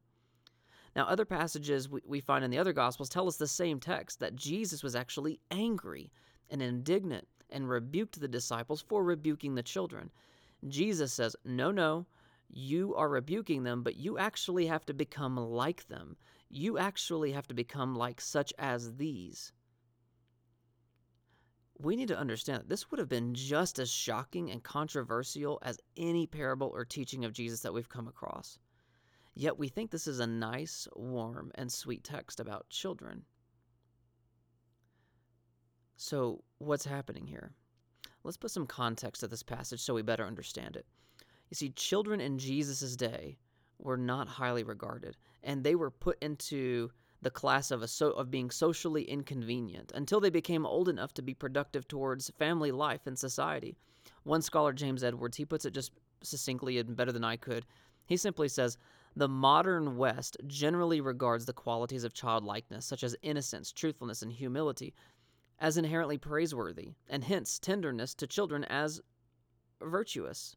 Now, 0.96 1.06
other 1.06 1.24
passages 1.24 1.88
we 1.88 2.18
find 2.20 2.44
in 2.44 2.50
the 2.50 2.58
other 2.58 2.72
Gospels 2.72 3.08
tell 3.08 3.28
us 3.28 3.36
the 3.36 3.46
same 3.46 3.78
text 3.78 4.18
that 4.18 4.34
Jesus 4.34 4.82
was 4.82 4.96
actually 4.96 5.38
angry 5.52 6.10
and 6.50 6.60
indignant 6.60 7.28
and 7.48 7.68
rebuked 7.68 8.20
the 8.20 8.26
disciples 8.26 8.82
for 8.82 9.04
rebuking 9.04 9.54
the 9.54 9.62
children. 9.62 10.10
Jesus 10.66 11.12
says, 11.12 11.36
No, 11.44 11.70
no, 11.70 12.06
you 12.48 12.94
are 12.96 13.08
rebuking 13.08 13.62
them, 13.62 13.84
but 13.84 13.96
you 13.96 14.18
actually 14.18 14.66
have 14.66 14.84
to 14.86 14.94
become 14.94 15.36
like 15.36 15.86
them. 15.86 16.16
You 16.48 16.76
actually 16.76 17.30
have 17.32 17.46
to 17.46 17.54
become 17.54 17.94
like 17.94 18.20
such 18.20 18.52
as 18.58 18.96
these. 18.96 19.52
We 21.82 21.96
need 21.96 22.08
to 22.08 22.18
understand 22.18 22.60
that 22.60 22.68
this 22.68 22.90
would 22.90 22.98
have 22.98 23.08
been 23.08 23.34
just 23.34 23.78
as 23.78 23.90
shocking 23.90 24.50
and 24.50 24.62
controversial 24.62 25.58
as 25.62 25.80
any 25.96 26.26
parable 26.26 26.70
or 26.74 26.84
teaching 26.84 27.24
of 27.24 27.32
Jesus 27.32 27.60
that 27.60 27.72
we've 27.72 27.88
come 27.88 28.06
across. 28.06 28.58
Yet 29.34 29.58
we 29.58 29.68
think 29.68 29.90
this 29.90 30.06
is 30.06 30.20
a 30.20 30.26
nice, 30.26 30.86
warm, 30.94 31.52
and 31.54 31.72
sweet 31.72 32.04
text 32.04 32.38
about 32.38 32.68
children. 32.68 33.24
So, 35.96 36.44
what's 36.58 36.84
happening 36.84 37.26
here? 37.26 37.52
Let's 38.24 38.36
put 38.36 38.50
some 38.50 38.66
context 38.66 39.20
to 39.20 39.28
this 39.28 39.42
passage 39.42 39.80
so 39.80 39.94
we 39.94 40.02
better 40.02 40.26
understand 40.26 40.76
it. 40.76 40.86
You 41.48 41.54
see, 41.54 41.70
children 41.70 42.20
in 42.20 42.38
Jesus' 42.38 42.96
day 42.96 43.38
were 43.78 43.96
not 43.96 44.28
highly 44.28 44.62
regarded, 44.62 45.16
and 45.42 45.64
they 45.64 45.74
were 45.74 45.90
put 45.90 46.18
into 46.20 46.90
the 47.22 47.30
class 47.30 47.70
of, 47.70 47.88
so, 47.90 48.10
of 48.12 48.30
being 48.30 48.50
socially 48.50 49.02
inconvenient 49.04 49.92
until 49.94 50.20
they 50.20 50.30
became 50.30 50.64
old 50.64 50.88
enough 50.88 51.12
to 51.14 51.22
be 51.22 51.34
productive 51.34 51.86
towards 51.86 52.30
family 52.30 52.72
life 52.72 53.06
and 53.06 53.18
society. 53.18 53.76
One 54.22 54.42
scholar, 54.42 54.72
James 54.72 55.04
Edwards, 55.04 55.36
he 55.36 55.44
puts 55.44 55.64
it 55.64 55.74
just 55.74 55.92
succinctly 56.22 56.78
and 56.78 56.96
better 56.96 57.12
than 57.12 57.24
I 57.24 57.36
could. 57.36 57.66
He 58.06 58.16
simply 58.16 58.48
says, 58.48 58.78
the 59.16 59.28
modern 59.28 59.96
West 59.96 60.36
generally 60.46 61.00
regards 61.00 61.44
the 61.44 61.52
qualities 61.52 62.04
of 62.04 62.14
childlikeness, 62.14 62.86
such 62.86 63.02
as 63.02 63.16
innocence, 63.22 63.72
truthfulness, 63.72 64.22
and 64.22 64.32
humility, 64.32 64.94
as 65.58 65.76
inherently 65.76 66.16
praiseworthy, 66.16 66.92
and 67.08 67.24
hence 67.24 67.58
tenderness 67.58 68.14
to 68.14 68.26
children 68.26 68.64
as 68.64 69.00
virtuous. 69.82 70.56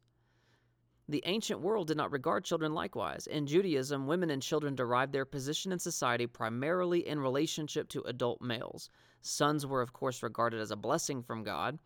The 1.06 1.22
ancient 1.26 1.60
world 1.60 1.88
did 1.88 1.98
not 1.98 2.12
regard 2.12 2.44
children 2.44 2.72
likewise. 2.72 3.26
In 3.26 3.46
Judaism, 3.46 4.06
women 4.06 4.30
and 4.30 4.40
children 4.40 4.74
derived 4.74 5.12
their 5.12 5.26
position 5.26 5.70
in 5.70 5.78
society 5.78 6.26
primarily 6.26 7.06
in 7.06 7.20
relationship 7.20 7.90
to 7.90 8.00
adult 8.02 8.40
males. 8.40 8.88
Sons 9.20 9.66
were, 9.66 9.82
of 9.82 9.92
course, 9.92 10.22
regarded 10.22 10.60
as 10.60 10.70
a 10.70 10.76
blessing 10.76 11.22
from 11.22 11.44
God, 11.44 11.78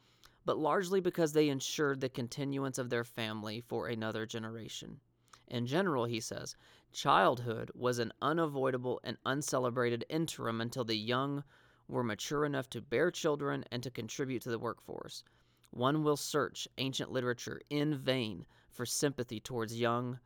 but 0.44 0.56
largely 0.56 1.00
because 1.00 1.32
they 1.32 1.48
ensured 1.48 2.00
the 2.00 2.08
continuance 2.08 2.78
of 2.78 2.90
their 2.90 3.02
family 3.02 3.60
for 3.60 3.88
another 3.88 4.24
generation. 4.24 5.00
In 5.48 5.66
general, 5.66 6.04
he 6.04 6.20
says, 6.20 6.54
childhood 6.92 7.72
was 7.74 7.98
an 7.98 8.12
unavoidable 8.22 9.00
and 9.02 9.16
uncelebrated 9.26 10.04
interim 10.08 10.60
until 10.60 10.84
the 10.84 10.96
young 10.96 11.42
were 11.88 12.04
mature 12.04 12.44
enough 12.44 12.70
to 12.70 12.80
bear 12.80 13.10
children 13.10 13.64
and 13.72 13.82
to 13.82 13.90
contribute 13.90 14.42
to 14.42 14.50
the 14.50 14.60
workforce. 14.60 15.24
One 15.70 16.04
will 16.04 16.16
search 16.16 16.68
ancient 16.78 17.10
literature 17.10 17.60
in 17.68 17.96
vain 17.96 18.46
for 18.78 18.86
sympathy 18.86 19.40
towards 19.40 19.76
young, 19.76 20.20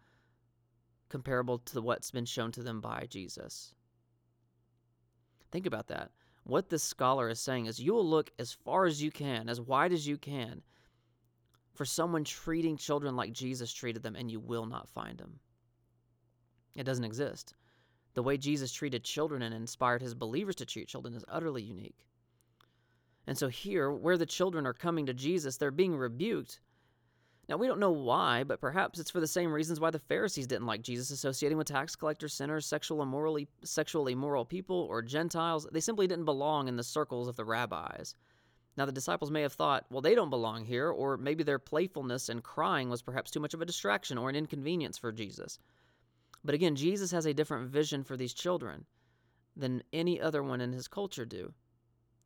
comparable 1.08 1.58
to 1.58 1.80
what's 1.80 2.10
been 2.10 2.26
shown 2.26 2.52
to 2.52 2.62
them 2.62 2.82
by 2.82 3.06
Jesus. 3.08 3.72
Think 5.50 5.64
about 5.64 5.86
that. 5.86 6.10
What 6.44 6.68
this 6.68 6.82
scholar 6.82 7.30
is 7.30 7.40
saying 7.40 7.64
is 7.64 7.80
you 7.80 7.94
will 7.94 8.06
look 8.06 8.30
as 8.38 8.52
far 8.52 8.84
as 8.84 9.02
you 9.02 9.10
can, 9.10 9.48
as 9.48 9.58
wide 9.58 9.90
as 9.90 10.06
you 10.06 10.18
can, 10.18 10.60
for 11.72 11.86
someone 11.86 12.24
treating 12.24 12.76
children 12.76 13.16
like 13.16 13.32
Jesus 13.32 13.72
treated 13.72 14.02
them, 14.02 14.16
and 14.16 14.30
you 14.30 14.38
will 14.38 14.66
not 14.66 14.90
find 14.90 15.16
them. 15.16 15.40
It 16.76 16.84
doesn't 16.84 17.06
exist. 17.06 17.54
The 18.12 18.22
way 18.22 18.36
Jesus 18.36 18.70
treated 18.70 19.02
children 19.02 19.40
and 19.40 19.54
inspired 19.54 20.02
his 20.02 20.12
believers 20.12 20.56
to 20.56 20.66
treat 20.66 20.88
children 20.88 21.14
is 21.14 21.24
utterly 21.26 21.62
unique. 21.62 22.06
And 23.26 23.38
so, 23.38 23.48
here, 23.48 23.90
where 23.90 24.18
the 24.18 24.26
children 24.26 24.66
are 24.66 24.74
coming 24.74 25.06
to 25.06 25.14
Jesus, 25.14 25.56
they're 25.56 25.70
being 25.70 25.96
rebuked 25.96 26.60
now, 27.48 27.56
we 27.56 27.66
don't 27.66 27.80
know 27.80 27.90
why, 27.90 28.44
but 28.44 28.60
perhaps 28.60 29.00
it's 29.00 29.10
for 29.10 29.18
the 29.18 29.26
same 29.26 29.52
reasons 29.52 29.80
why 29.80 29.90
the 29.90 29.98
Pharisees 29.98 30.46
didn't 30.46 30.66
like 30.66 30.82
Jesus 30.82 31.10
associating 31.10 31.58
with 31.58 31.66
tax 31.66 31.96
collectors, 31.96 32.34
sinners, 32.34 32.66
sexual 32.66 33.02
immorally, 33.02 33.48
sexually 33.64 34.12
immoral 34.12 34.44
people, 34.44 34.86
or 34.88 35.02
Gentiles. 35.02 35.66
They 35.72 35.80
simply 35.80 36.06
didn't 36.06 36.24
belong 36.24 36.68
in 36.68 36.76
the 36.76 36.84
circles 36.84 37.26
of 37.26 37.34
the 37.34 37.44
rabbis. 37.44 38.14
Now, 38.76 38.86
the 38.86 38.92
disciples 38.92 39.32
may 39.32 39.42
have 39.42 39.52
thought, 39.52 39.86
well, 39.90 40.00
they 40.00 40.14
don't 40.14 40.30
belong 40.30 40.64
here, 40.64 40.88
or 40.88 41.16
maybe 41.16 41.42
their 41.42 41.58
playfulness 41.58 42.28
and 42.28 42.44
crying 42.44 42.88
was 42.88 43.02
perhaps 43.02 43.30
too 43.30 43.40
much 43.40 43.54
of 43.54 43.60
a 43.60 43.66
distraction 43.66 44.18
or 44.18 44.30
an 44.30 44.36
inconvenience 44.36 44.96
for 44.96 45.10
Jesus. 45.10 45.58
But 46.44 46.54
again, 46.54 46.76
Jesus 46.76 47.10
has 47.10 47.26
a 47.26 47.34
different 47.34 47.70
vision 47.70 48.04
for 48.04 48.16
these 48.16 48.32
children 48.32 48.86
than 49.56 49.82
any 49.92 50.20
other 50.20 50.42
one 50.44 50.60
in 50.60 50.72
his 50.72 50.86
culture 50.86 51.26
do, 51.26 51.52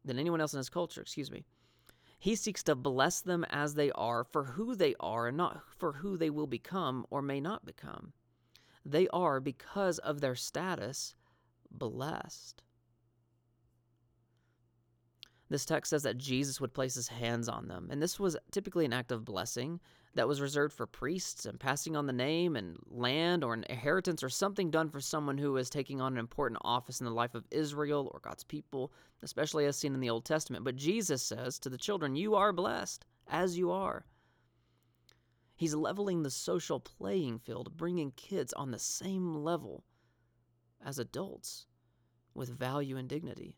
than 0.04 0.18
anyone 0.18 0.42
else 0.42 0.52
in 0.52 0.58
his 0.58 0.68
culture, 0.68 1.00
excuse 1.00 1.30
me. 1.30 1.44
He 2.18 2.34
seeks 2.34 2.62
to 2.64 2.74
bless 2.74 3.20
them 3.20 3.44
as 3.50 3.74
they 3.74 3.90
are 3.92 4.24
for 4.24 4.44
who 4.44 4.74
they 4.74 4.94
are 5.00 5.28
and 5.28 5.36
not 5.36 5.62
for 5.70 5.92
who 5.92 6.16
they 6.16 6.30
will 6.30 6.46
become 6.46 7.06
or 7.10 7.22
may 7.22 7.40
not 7.40 7.64
become. 7.64 8.12
They 8.84 9.08
are, 9.08 9.40
because 9.40 9.98
of 9.98 10.20
their 10.20 10.34
status, 10.34 11.14
blessed. 11.70 12.62
This 15.48 15.64
text 15.64 15.90
says 15.90 16.02
that 16.02 16.18
Jesus 16.18 16.60
would 16.60 16.74
place 16.74 16.94
his 16.94 17.08
hands 17.08 17.48
on 17.48 17.68
them, 17.68 17.88
and 17.90 18.02
this 18.02 18.18
was 18.18 18.36
typically 18.50 18.84
an 18.84 18.92
act 18.92 19.12
of 19.12 19.24
blessing. 19.24 19.80
that 20.14 20.26
was 20.26 20.40
reserved 20.40 20.74
for 20.74 20.86
priests 20.86 21.44
and 21.44 21.60
passing 21.60 21.94
on 21.94 22.06
the 22.06 22.12
name 22.12 22.56
and 22.56 22.78
land 22.90 23.44
or 23.44 23.52
an 23.52 23.66
inheritance 23.68 24.22
or 24.22 24.30
something 24.30 24.70
done 24.70 24.88
for 24.88 24.98
someone 24.98 25.36
who 25.36 25.52
was 25.52 25.68
taking 25.68 26.00
on 26.00 26.14
an 26.14 26.18
important 26.18 26.58
office 26.64 27.00
in 27.00 27.04
the 27.04 27.12
life 27.12 27.34
of 27.34 27.44
Israel 27.50 28.10
or 28.14 28.20
God's 28.20 28.42
people, 28.42 28.92
especially 29.22 29.66
as 29.66 29.76
seen 29.76 29.92
in 29.92 30.00
the 30.00 30.08
Old 30.08 30.24
Testament. 30.24 30.64
But 30.64 30.76
Jesus 30.76 31.22
says 31.22 31.58
to 31.58 31.68
the 31.68 31.76
children, 31.76 32.16
You 32.16 32.34
are 32.34 32.52
blessed 32.52 33.04
as 33.28 33.58
you 33.58 33.70
are. 33.70 34.06
He's 35.54 35.74
leveling 35.74 36.22
the 36.22 36.30
social 36.30 36.80
playing 36.80 37.38
field, 37.38 37.76
bringing 37.76 38.10
kids 38.12 38.52
on 38.54 38.70
the 38.70 38.78
same 38.78 39.34
level 39.34 39.84
as 40.84 40.98
adults 40.98 41.66
with 42.34 42.58
value 42.58 42.96
and 42.96 43.08
dignity. 43.08 43.56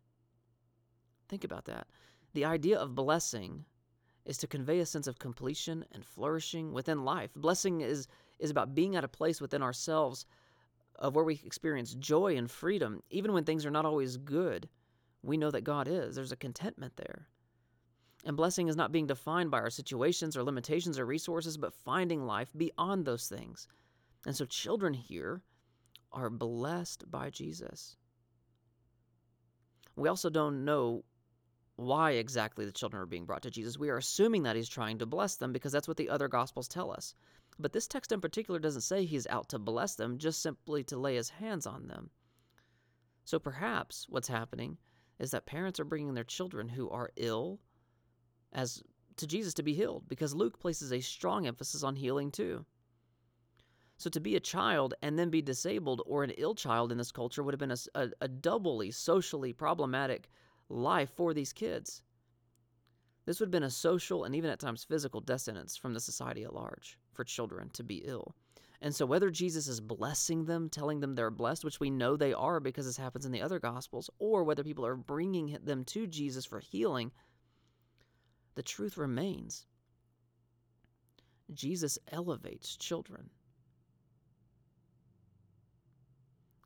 Think 1.28 1.44
about 1.44 1.66
that. 1.66 1.86
The 2.34 2.44
idea 2.44 2.78
of 2.78 2.94
blessing 2.94 3.64
is 4.24 4.36
to 4.38 4.46
convey 4.46 4.80
a 4.80 4.86
sense 4.86 5.06
of 5.06 5.18
completion 5.18 5.84
and 5.92 6.04
flourishing 6.04 6.72
within 6.72 7.04
life. 7.04 7.30
Blessing 7.34 7.80
is, 7.80 8.06
is 8.38 8.50
about 8.50 8.74
being 8.74 8.96
at 8.96 9.04
a 9.04 9.08
place 9.08 9.40
within 9.40 9.62
ourselves 9.62 10.26
of 10.96 11.14
where 11.14 11.24
we 11.24 11.40
experience 11.44 11.94
joy 11.94 12.36
and 12.36 12.50
freedom, 12.50 13.02
even 13.10 13.32
when 13.32 13.44
things 13.44 13.64
are 13.64 13.70
not 13.70 13.86
always 13.86 14.16
good. 14.16 14.68
We 15.22 15.36
know 15.36 15.50
that 15.50 15.62
God 15.62 15.88
is. 15.88 16.14
There's 16.14 16.32
a 16.32 16.36
contentment 16.36 16.96
there. 16.96 17.28
And 18.24 18.36
blessing 18.36 18.68
is 18.68 18.76
not 18.76 18.92
being 18.92 19.06
defined 19.06 19.50
by 19.50 19.60
our 19.60 19.70
situations 19.70 20.36
or 20.36 20.42
limitations 20.42 20.98
or 20.98 21.06
resources, 21.06 21.56
but 21.56 21.72
finding 21.72 22.26
life 22.26 22.50
beyond 22.56 23.04
those 23.04 23.28
things. 23.28 23.68
And 24.26 24.34
so, 24.34 24.44
children 24.44 24.92
here 24.92 25.42
are 26.12 26.28
blessed 26.28 27.08
by 27.10 27.30
Jesus. 27.30 27.96
We 29.94 30.08
also 30.08 30.30
don't 30.30 30.64
know 30.64 31.04
why 31.78 32.10
exactly 32.10 32.64
the 32.64 32.72
children 32.72 33.00
are 33.00 33.06
being 33.06 33.24
brought 33.24 33.42
to 33.42 33.52
Jesus. 33.52 33.78
We 33.78 33.88
are 33.88 33.98
assuming 33.98 34.42
that 34.42 34.56
he's 34.56 34.68
trying 34.68 34.98
to 34.98 35.06
bless 35.06 35.36
them 35.36 35.52
because 35.52 35.70
that's 35.70 35.86
what 35.86 35.96
the 35.96 36.10
other 36.10 36.26
gospels 36.26 36.66
tell 36.66 36.90
us. 36.90 37.14
But 37.56 37.72
this 37.72 37.86
text 37.86 38.10
in 38.10 38.20
particular 38.20 38.58
doesn't 38.58 38.80
say 38.80 39.04
he's 39.04 39.28
out 39.28 39.48
to 39.50 39.60
bless 39.60 39.94
them, 39.94 40.18
just 40.18 40.42
simply 40.42 40.82
to 40.84 40.98
lay 40.98 41.14
his 41.14 41.30
hands 41.30 41.68
on 41.68 41.86
them. 41.86 42.10
So 43.24 43.38
perhaps 43.38 44.06
what's 44.08 44.26
happening 44.26 44.76
is 45.20 45.30
that 45.30 45.46
parents 45.46 45.78
are 45.78 45.84
bringing 45.84 46.14
their 46.14 46.24
children 46.24 46.68
who 46.68 46.90
are 46.90 47.12
ill 47.14 47.60
as 48.52 48.82
to 49.18 49.28
Jesus 49.28 49.54
to 49.54 49.62
be 49.62 49.74
healed 49.74 50.08
because 50.08 50.34
Luke 50.34 50.58
places 50.58 50.92
a 50.92 51.00
strong 51.00 51.46
emphasis 51.46 51.84
on 51.84 51.94
healing 51.94 52.32
too. 52.32 52.66
So 53.98 54.10
to 54.10 54.18
be 54.20 54.34
a 54.34 54.40
child 54.40 54.94
and 55.00 55.16
then 55.16 55.30
be 55.30 55.42
disabled 55.42 56.02
or 56.06 56.24
an 56.24 56.30
ill 56.38 56.56
child 56.56 56.90
in 56.90 56.98
this 56.98 57.12
culture 57.12 57.44
would 57.44 57.54
have 57.54 57.60
been 57.60 57.70
a, 57.70 57.78
a, 57.94 58.10
a 58.22 58.28
doubly 58.28 58.90
socially 58.90 59.52
problematic 59.52 60.28
life 60.68 61.10
for 61.16 61.34
these 61.34 61.52
kids. 61.52 62.02
This 63.24 63.40
would 63.40 63.46
have 63.46 63.52
been 63.52 63.62
a 63.62 63.70
social 63.70 64.24
and 64.24 64.34
even 64.34 64.50
at 64.50 64.58
times 64.58 64.84
physical 64.84 65.20
dissonance 65.20 65.76
from 65.76 65.92
the 65.92 66.00
society 66.00 66.44
at 66.44 66.54
large 66.54 66.98
for 67.12 67.24
children 67.24 67.68
to 67.74 67.82
be 67.82 68.02
ill. 68.06 68.34
And 68.80 68.94
so, 68.94 69.06
whether 69.06 69.28
Jesus 69.28 69.66
is 69.66 69.80
blessing 69.80 70.44
them, 70.44 70.68
telling 70.68 71.00
them 71.00 71.14
they're 71.14 71.30
blessed, 71.30 71.64
which 71.64 71.80
we 71.80 71.90
know 71.90 72.16
they 72.16 72.32
are 72.32 72.60
because 72.60 72.86
this 72.86 72.96
happens 72.96 73.26
in 73.26 73.32
the 73.32 73.42
other 73.42 73.58
Gospels, 73.58 74.08
or 74.18 74.44
whether 74.44 74.62
people 74.62 74.86
are 74.86 74.94
bringing 74.94 75.58
them 75.64 75.84
to 75.86 76.06
Jesus 76.06 76.44
for 76.44 76.60
healing, 76.60 77.10
the 78.54 78.62
truth 78.62 78.96
remains 78.96 79.66
Jesus 81.52 81.98
elevates 82.12 82.76
children. 82.76 83.30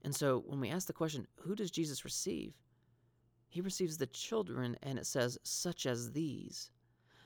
And 0.05 0.15
so, 0.15 0.43
when 0.47 0.61
we 0.61 0.69
ask 0.69 0.87
the 0.87 0.93
question, 0.93 1.27
who 1.37 1.55
does 1.55 1.71
Jesus 1.71 2.05
receive? 2.05 2.55
He 3.53 3.61
receives 3.61 3.99
the 3.99 4.07
children, 4.07 4.79
and 4.83 4.99
it 4.99 5.05
says, 5.05 5.37
such 5.43 5.85
as 5.85 6.13
these. 6.13 6.71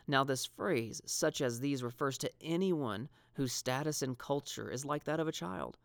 Now, 0.09 0.25
this 0.25 0.45
phrase, 0.45 1.01
such 1.07 1.41
as 1.41 1.61
these, 1.61 1.85
refers 1.85 2.19
to 2.19 2.33
anyone 2.41 3.09
whose 3.35 3.53
status 3.53 4.03
and 4.03 4.19
culture 4.19 4.69
is 4.69 4.85
like 4.85 5.05
that 5.05 5.21
of 5.21 5.29
a 5.29 5.33
child. 5.33 5.79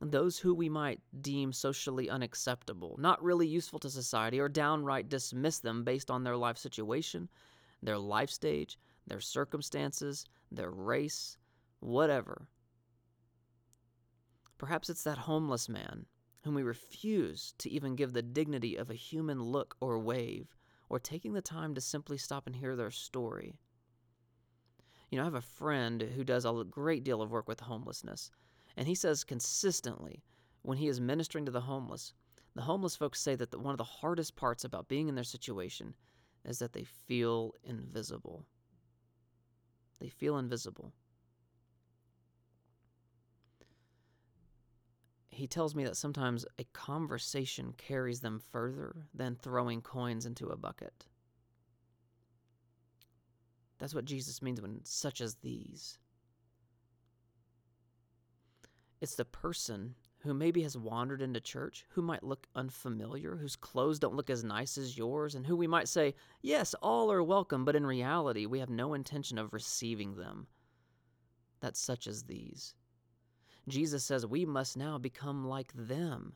Those 0.00 0.38
who 0.38 0.54
we 0.54 0.70
might 0.70 1.02
deem 1.20 1.52
socially 1.52 2.08
unacceptable, 2.08 2.96
not 2.98 3.22
really 3.22 3.46
useful 3.46 3.78
to 3.80 3.90
society, 3.90 4.40
or 4.40 4.48
downright 4.48 5.10
dismiss 5.10 5.58
them 5.58 5.84
based 5.84 6.10
on 6.10 6.24
their 6.24 6.38
life 6.38 6.56
situation, 6.56 7.28
their 7.82 7.98
life 7.98 8.30
stage, 8.30 8.78
their 9.06 9.20
circumstances, 9.20 10.24
their 10.50 10.70
race, 10.70 11.36
whatever. 11.80 12.48
Perhaps 14.56 14.88
it's 14.88 15.04
that 15.04 15.18
homeless 15.18 15.68
man 15.68 16.06
whom 16.46 16.54
we 16.54 16.62
refuse 16.62 17.54
to 17.58 17.68
even 17.68 17.96
give 17.96 18.12
the 18.12 18.22
dignity 18.22 18.76
of 18.76 18.88
a 18.88 18.94
human 18.94 19.42
look 19.42 19.76
or 19.80 19.98
wave, 19.98 20.54
or 20.88 21.00
taking 21.00 21.32
the 21.32 21.42
time 21.42 21.74
to 21.74 21.80
simply 21.80 22.16
stop 22.16 22.46
and 22.46 22.54
hear 22.54 22.76
their 22.76 22.92
story. 22.92 23.58
You 25.10 25.16
know, 25.16 25.22
I 25.22 25.26
have 25.26 25.34
a 25.34 25.40
friend 25.40 26.00
who 26.00 26.22
does 26.22 26.44
a 26.44 26.64
great 26.70 27.02
deal 27.02 27.20
of 27.20 27.32
work 27.32 27.48
with 27.48 27.58
homelessness, 27.58 28.30
and 28.76 28.86
he 28.86 28.94
says 28.94 29.24
consistently 29.24 30.22
when 30.62 30.78
he 30.78 30.86
is 30.86 31.00
ministering 31.00 31.46
to 31.46 31.50
the 31.50 31.62
homeless, 31.62 32.12
the 32.54 32.62
homeless 32.62 32.94
folks 32.94 33.20
say 33.20 33.34
that 33.34 33.50
the, 33.50 33.58
one 33.58 33.74
of 33.74 33.78
the 33.78 33.82
hardest 33.82 34.36
parts 34.36 34.62
about 34.62 34.86
being 34.86 35.08
in 35.08 35.16
their 35.16 35.24
situation 35.24 35.96
is 36.44 36.60
that 36.60 36.72
they 36.72 36.84
feel 36.84 37.54
invisible. 37.64 38.46
They 39.98 40.10
feel 40.10 40.38
invisible. 40.38 40.92
He 45.36 45.46
tells 45.46 45.74
me 45.74 45.84
that 45.84 45.96
sometimes 45.96 46.46
a 46.58 46.64
conversation 46.72 47.74
carries 47.76 48.20
them 48.20 48.40
further 48.50 48.96
than 49.14 49.36
throwing 49.36 49.82
coins 49.82 50.24
into 50.24 50.46
a 50.46 50.56
bucket. 50.56 51.06
That's 53.78 53.94
what 53.94 54.06
Jesus 54.06 54.40
means 54.40 54.62
when 54.62 54.80
such 54.84 55.20
as 55.20 55.34
these. 55.36 55.98
It's 59.02 59.16
the 59.16 59.26
person 59.26 59.94
who 60.20 60.32
maybe 60.32 60.62
has 60.62 60.78
wandered 60.78 61.20
into 61.20 61.40
church, 61.40 61.84
who 61.90 62.00
might 62.00 62.24
look 62.24 62.46
unfamiliar, 62.54 63.36
whose 63.36 63.54
clothes 63.54 63.98
don't 63.98 64.16
look 64.16 64.30
as 64.30 64.42
nice 64.42 64.78
as 64.78 64.96
yours, 64.96 65.34
and 65.34 65.46
who 65.46 65.54
we 65.54 65.66
might 65.66 65.86
say, 65.86 66.14
yes, 66.40 66.74
all 66.80 67.12
are 67.12 67.22
welcome, 67.22 67.66
but 67.66 67.76
in 67.76 67.84
reality, 67.84 68.46
we 68.46 68.58
have 68.58 68.70
no 68.70 68.94
intention 68.94 69.36
of 69.36 69.52
receiving 69.52 70.16
them. 70.16 70.46
That's 71.60 71.78
such 71.78 72.06
as 72.06 72.24
these. 72.24 72.74
Jesus 73.68 74.04
says 74.04 74.24
we 74.26 74.44
must 74.44 74.76
now 74.76 74.98
become 74.98 75.46
like 75.46 75.72
them. 75.74 76.34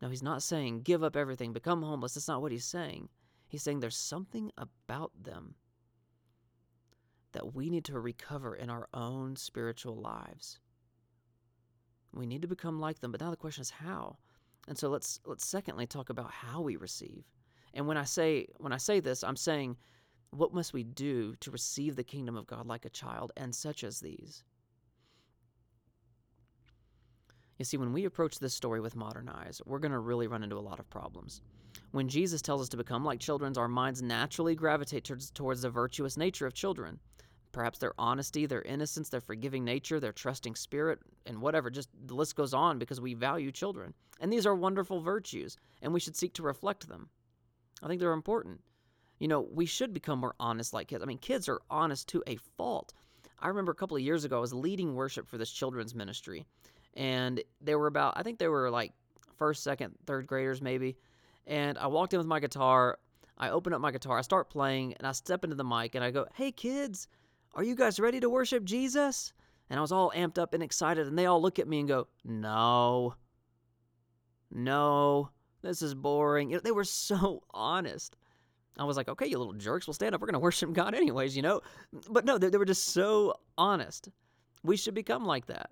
Now, 0.00 0.08
he's 0.10 0.22
not 0.22 0.42
saying 0.42 0.82
give 0.82 1.02
up 1.02 1.16
everything, 1.16 1.52
become 1.52 1.82
homeless. 1.82 2.14
That's 2.14 2.28
not 2.28 2.42
what 2.42 2.52
he's 2.52 2.64
saying. 2.64 3.08
He's 3.48 3.62
saying 3.62 3.80
there's 3.80 3.96
something 3.96 4.50
about 4.58 5.12
them 5.22 5.54
that 7.32 7.54
we 7.54 7.68
need 7.68 7.84
to 7.86 7.98
recover 7.98 8.54
in 8.54 8.70
our 8.70 8.88
own 8.94 9.36
spiritual 9.36 9.96
lives. 9.96 10.60
We 12.12 12.26
need 12.26 12.42
to 12.42 12.48
become 12.48 12.80
like 12.80 13.00
them, 13.00 13.12
but 13.12 13.20
now 13.20 13.30
the 13.30 13.36
question 13.36 13.62
is 13.62 13.70
how. 13.70 14.18
And 14.68 14.78
so 14.78 14.88
let's 14.88 15.20
let's 15.26 15.46
secondly 15.46 15.86
talk 15.86 16.10
about 16.10 16.30
how 16.30 16.60
we 16.60 16.76
receive. 16.76 17.24
And 17.74 17.86
when 17.86 17.96
I 17.96 18.04
say 18.04 18.46
when 18.58 18.72
I 18.72 18.78
say 18.78 19.00
this, 19.00 19.24
I'm 19.24 19.36
saying 19.36 19.76
what 20.30 20.54
must 20.54 20.72
we 20.72 20.84
do 20.84 21.34
to 21.36 21.50
receive 21.50 21.96
the 21.96 22.04
kingdom 22.04 22.36
of 22.36 22.46
God 22.46 22.66
like 22.66 22.84
a 22.84 22.90
child 22.90 23.32
and 23.36 23.54
such 23.54 23.84
as 23.84 24.00
these? 24.00 24.42
You 27.58 27.64
see, 27.64 27.76
when 27.76 27.92
we 27.92 28.04
approach 28.04 28.38
this 28.38 28.54
story 28.54 28.80
with 28.80 28.96
modern 28.96 29.28
eyes, 29.28 29.62
we're 29.64 29.78
going 29.78 29.92
to 29.92 29.98
really 29.98 30.26
run 30.26 30.42
into 30.42 30.58
a 30.58 30.60
lot 30.60 30.80
of 30.80 30.90
problems. 30.90 31.40
When 31.92 32.08
Jesus 32.08 32.42
tells 32.42 32.60
us 32.62 32.68
to 32.70 32.76
become 32.76 33.04
like 33.04 33.20
children, 33.20 33.52
our 33.56 33.68
minds 33.68 34.02
naturally 34.02 34.54
gravitate 34.56 35.04
towards, 35.04 35.30
towards 35.30 35.62
the 35.62 35.70
virtuous 35.70 36.16
nature 36.16 36.46
of 36.46 36.54
children. 36.54 36.98
Perhaps 37.52 37.78
their 37.78 37.94
honesty, 37.98 38.46
their 38.46 38.62
innocence, 38.62 39.08
their 39.08 39.20
forgiving 39.20 39.64
nature, 39.64 40.00
their 40.00 40.12
trusting 40.12 40.56
spirit, 40.56 40.98
and 41.26 41.40
whatever. 41.40 41.70
Just 41.70 41.88
the 42.06 42.14
list 42.14 42.34
goes 42.34 42.52
on 42.52 42.80
because 42.80 43.00
we 43.00 43.14
value 43.14 43.52
children. 43.52 43.94
And 44.20 44.32
these 44.32 44.46
are 44.46 44.56
wonderful 44.56 45.00
virtues, 45.00 45.56
and 45.80 45.94
we 45.94 46.00
should 46.00 46.16
seek 46.16 46.34
to 46.34 46.42
reflect 46.42 46.88
them. 46.88 47.08
I 47.80 47.86
think 47.86 48.00
they're 48.00 48.12
important. 48.12 48.60
You 49.20 49.28
know, 49.28 49.46
we 49.52 49.66
should 49.66 49.94
become 49.94 50.18
more 50.18 50.34
honest 50.40 50.72
like 50.72 50.88
kids. 50.88 51.02
I 51.02 51.06
mean, 51.06 51.18
kids 51.18 51.48
are 51.48 51.60
honest 51.70 52.08
to 52.08 52.24
a 52.26 52.36
fault. 52.56 52.92
I 53.38 53.48
remember 53.48 53.70
a 53.72 53.76
couple 53.76 53.96
of 53.96 54.02
years 54.02 54.24
ago, 54.24 54.38
I 54.38 54.40
was 54.40 54.54
leading 54.54 54.94
worship 54.94 55.28
for 55.28 55.38
this 55.38 55.50
children's 55.50 55.94
ministry, 55.94 56.46
and 56.96 57.42
they 57.60 57.74
were 57.74 57.86
about 57.86 58.14
I 58.16 58.22
think 58.22 58.38
they 58.38 58.48
were 58.48 58.70
like 58.70 58.92
first, 59.36 59.62
second, 59.62 59.94
third 60.06 60.26
graders 60.26 60.62
maybe. 60.62 60.96
And 61.46 61.76
I 61.78 61.86
walked 61.88 62.14
in 62.14 62.18
with 62.18 62.26
my 62.26 62.40
guitar. 62.40 62.98
I 63.36 63.50
open 63.50 63.72
up 63.72 63.80
my 63.80 63.90
guitar, 63.90 64.18
I 64.18 64.22
start 64.22 64.48
playing, 64.48 64.94
and 64.94 65.06
I 65.06 65.12
step 65.12 65.42
into 65.42 65.56
the 65.56 65.64
mic 65.64 65.94
and 65.94 66.04
I 66.04 66.10
go, 66.10 66.26
"Hey 66.34 66.52
kids, 66.52 67.08
are 67.54 67.64
you 67.64 67.74
guys 67.74 67.98
ready 67.98 68.20
to 68.20 68.30
worship 68.30 68.64
Jesus?" 68.64 69.32
And 69.68 69.78
I 69.78 69.82
was 69.82 69.92
all 69.92 70.12
amped 70.14 70.38
up 70.38 70.54
and 70.54 70.62
excited, 70.62 71.06
and 71.06 71.18
they 71.18 71.26
all 71.26 71.42
look 71.42 71.58
at 71.58 71.66
me 71.66 71.80
and 71.80 71.88
go, 71.88 72.06
"No, 72.24 73.14
no, 74.50 75.30
this 75.62 75.82
is 75.82 75.94
boring." 75.94 76.50
You 76.50 76.56
know, 76.56 76.60
they 76.60 76.70
were 76.70 76.84
so 77.10 77.42
honest. 77.52 78.16
I 78.78 78.84
was 78.84 78.96
like, 78.96 79.08
"Okay, 79.08 79.26
you 79.26 79.38
little 79.38 79.52
jerks, 79.52 79.86
we'll 79.86 79.94
stand 79.94 80.14
up. 80.14 80.20
We're 80.20 80.28
gonna 80.28 80.38
worship 80.48 80.72
God 80.72 80.94
anyways," 80.94 81.34
you 81.36 81.42
know. 81.42 81.60
But 82.08 82.24
no, 82.24 82.38
they, 82.38 82.50
they 82.50 82.58
were 82.58 82.64
just 82.64 82.86
so 82.90 83.34
honest. 83.58 84.08
We 84.62 84.76
should 84.76 84.94
become 84.94 85.24
like 85.26 85.46
that. 85.46 85.70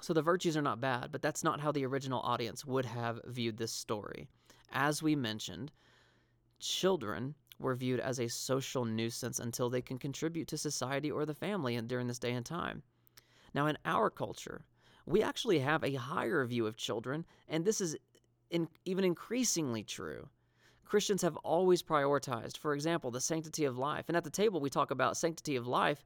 So 0.00 0.14
the 0.14 0.22
virtues 0.22 0.56
are 0.56 0.62
not 0.62 0.80
bad, 0.80 1.12
but 1.12 1.22
that's 1.22 1.44
not 1.44 1.60
how 1.60 1.72
the 1.72 1.84
original 1.84 2.20
audience 2.20 2.64
would 2.64 2.86
have 2.86 3.20
viewed 3.26 3.58
this 3.58 3.72
story. 3.72 4.28
As 4.72 5.02
we 5.02 5.14
mentioned, 5.14 5.72
children 6.58 7.34
were 7.58 7.74
viewed 7.74 8.00
as 8.00 8.18
a 8.18 8.28
social 8.28 8.84
nuisance 8.84 9.38
until 9.38 9.68
they 9.68 9.82
can 9.82 9.98
contribute 9.98 10.48
to 10.48 10.56
society 10.56 11.10
or 11.10 11.26
the 11.26 11.34
family 11.34 11.78
during 11.82 12.06
this 12.06 12.18
day 12.18 12.32
and 12.32 12.46
time. 12.46 12.82
Now, 13.52 13.66
in 13.66 13.76
our 13.84 14.08
culture, 14.08 14.64
we 15.06 15.22
actually 15.22 15.58
have 15.58 15.84
a 15.84 15.94
higher 15.94 16.44
view 16.46 16.66
of 16.66 16.76
children, 16.76 17.26
and 17.48 17.64
this 17.64 17.80
is 17.80 17.96
in, 18.50 18.68
even 18.84 19.04
increasingly 19.04 19.82
true. 19.82 20.28
Christians 20.84 21.22
have 21.22 21.36
always 21.38 21.82
prioritized, 21.82 22.56
for 22.56 22.74
example, 22.74 23.10
the 23.10 23.20
sanctity 23.20 23.64
of 23.64 23.78
life. 23.78 24.06
And 24.08 24.16
at 24.16 24.24
the 24.24 24.30
table, 24.30 24.60
we 24.60 24.70
talk 24.70 24.90
about 24.90 25.16
sanctity 25.16 25.56
of 25.56 25.66
life 25.66 26.04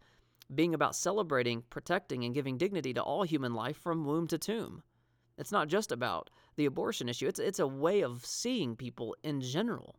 being 0.52 0.74
about 0.74 0.96
celebrating, 0.96 1.62
protecting, 1.70 2.24
and 2.24 2.34
giving 2.34 2.58
dignity 2.58 2.92
to 2.94 3.02
all 3.02 3.22
human 3.22 3.54
life 3.54 3.76
from 3.76 4.04
womb 4.04 4.26
to 4.28 4.38
tomb. 4.38 4.82
It's 5.36 5.52
not 5.52 5.68
just 5.68 5.90
about 5.90 6.30
the 6.56 6.66
abortion 6.66 7.08
issue, 7.08 7.26
it's, 7.26 7.40
it's 7.40 7.58
a 7.58 7.66
way 7.66 8.02
of 8.02 8.24
seeing 8.24 8.76
people 8.76 9.16
in 9.22 9.40
general. 9.40 9.96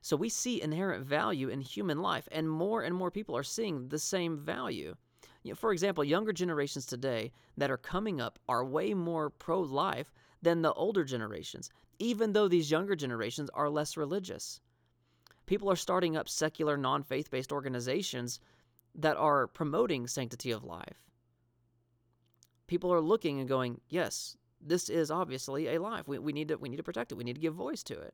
So 0.00 0.16
we 0.16 0.28
see 0.28 0.62
inherent 0.62 1.04
value 1.04 1.48
in 1.48 1.60
human 1.60 2.00
life, 2.00 2.28
and 2.30 2.48
more 2.50 2.82
and 2.82 2.94
more 2.94 3.10
people 3.10 3.36
are 3.36 3.42
seeing 3.42 3.88
the 3.88 3.98
same 3.98 4.38
value. 4.38 4.94
You 5.42 5.52
know, 5.52 5.56
for 5.56 5.72
example, 5.72 6.04
younger 6.04 6.32
generations 6.32 6.86
today 6.86 7.32
that 7.56 7.70
are 7.70 7.76
coming 7.76 8.20
up 8.20 8.38
are 8.48 8.64
way 8.64 8.94
more 8.94 9.30
pro 9.30 9.60
life 9.60 10.12
than 10.42 10.62
the 10.62 10.72
older 10.72 11.04
generations, 11.04 11.70
even 11.98 12.32
though 12.32 12.48
these 12.48 12.70
younger 12.70 12.94
generations 12.94 13.50
are 13.54 13.70
less 13.70 13.96
religious. 13.96 14.60
People 15.46 15.70
are 15.70 15.76
starting 15.76 16.16
up 16.16 16.28
secular, 16.28 16.76
non 16.76 17.02
faith 17.02 17.30
based 17.30 17.52
organizations 17.52 18.40
that 18.98 19.16
are 19.16 19.46
promoting 19.46 20.06
sanctity 20.06 20.50
of 20.50 20.64
life. 20.64 20.98
People 22.66 22.92
are 22.92 23.00
looking 23.00 23.38
and 23.38 23.48
going, 23.48 23.80
yes, 23.88 24.36
this 24.60 24.90
is 24.90 25.10
obviously 25.10 25.68
a 25.68 25.80
life. 25.80 26.06
We, 26.06 26.18
we, 26.18 26.32
need 26.32 26.48
to, 26.48 26.56
we 26.56 26.68
need 26.68 26.76
to 26.76 26.82
protect 26.82 27.12
it. 27.12 27.14
We 27.14 27.24
need 27.24 27.36
to 27.36 27.40
give 27.40 27.54
voice 27.54 27.82
to 27.84 27.98
it. 27.98 28.12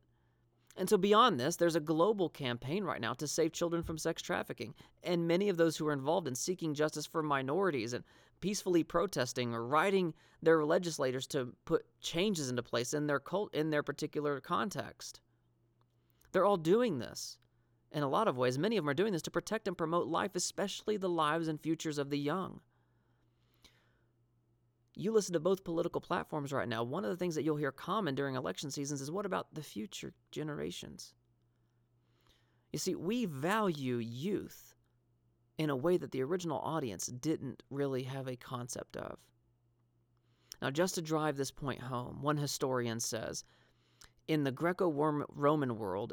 And 0.76 0.90
so, 0.90 0.96
beyond 0.96 1.38
this, 1.38 1.54
there's 1.56 1.76
a 1.76 1.80
global 1.80 2.28
campaign 2.28 2.82
right 2.82 3.00
now 3.00 3.14
to 3.14 3.28
save 3.28 3.52
children 3.52 3.84
from 3.84 3.96
sex 3.96 4.20
trafficking. 4.20 4.74
And 5.04 5.28
many 5.28 5.48
of 5.48 5.56
those 5.56 5.76
who 5.76 5.86
are 5.86 5.92
involved 5.92 6.26
in 6.26 6.34
seeking 6.34 6.74
justice 6.74 7.06
for 7.06 7.22
minorities 7.22 7.92
and 7.92 8.02
peacefully 8.40 8.82
protesting 8.82 9.54
or 9.54 9.64
writing 9.64 10.14
their 10.42 10.64
legislators 10.64 11.28
to 11.28 11.54
put 11.64 11.86
changes 12.00 12.50
into 12.50 12.62
place 12.62 12.92
in 12.92 13.06
their 13.06 13.20
cult 13.20 13.54
in 13.54 13.70
their 13.70 13.84
particular 13.84 14.40
context. 14.40 15.20
They're 16.32 16.44
all 16.44 16.56
doing 16.56 16.98
this 16.98 17.38
in 17.94 18.02
a 18.02 18.08
lot 18.08 18.28
of 18.28 18.36
ways. 18.36 18.58
Many 18.58 18.76
of 18.76 18.84
them 18.84 18.90
are 18.90 18.94
doing 18.94 19.14
this 19.14 19.22
to 19.22 19.30
protect 19.30 19.66
and 19.66 19.78
promote 19.78 20.08
life, 20.08 20.36
especially 20.36 20.98
the 20.98 21.08
lives 21.08 21.48
and 21.48 21.58
futures 21.58 21.96
of 21.96 22.10
the 22.10 22.18
young 22.18 22.60
you 24.96 25.12
listen 25.12 25.32
to 25.32 25.40
both 25.40 25.64
political 25.64 26.00
platforms 26.00 26.52
right 26.52 26.68
now, 26.68 26.82
one 26.82 27.04
of 27.04 27.10
the 27.10 27.16
things 27.16 27.34
that 27.34 27.42
you'll 27.42 27.56
hear 27.56 27.72
common 27.72 28.14
during 28.14 28.36
election 28.36 28.70
seasons 28.70 29.00
is 29.00 29.10
what 29.10 29.26
about 29.26 29.52
the 29.52 29.62
future 29.62 30.12
generations? 30.30 31.14
You 32.72 32.78
see, 32.78 32.94
we 32.94 33.24
value 33.24 33.96
youth 33.96 34.74
in 35.58 35.70
a 35.70 35.76
way 35.76 35.96
that 35.96 36.12
the 36.12 36.22
original 36.22 36.58
audience 36.58 37.06
didn't 37.06 37.62
really 37.70 38.04
have 38.04 38.28
a 38.28 38.36
concept 38.36 38.96
of. 38.96 39.18
Now, 40.62 40.70
just 40.70 40.94
to 40.94 41.02
drive 41.02 41.36
this 41.36 41.50
point 41.50 41.80
home, 41.80 42.22
one 42.22 42.36
historian 42.36 43.00
says 43.00 43.44
In 44.28 44.44
the 44.44 44.52
Greco 44.52 44.88
Roman 44.88 45.76
world, 45.76 46.12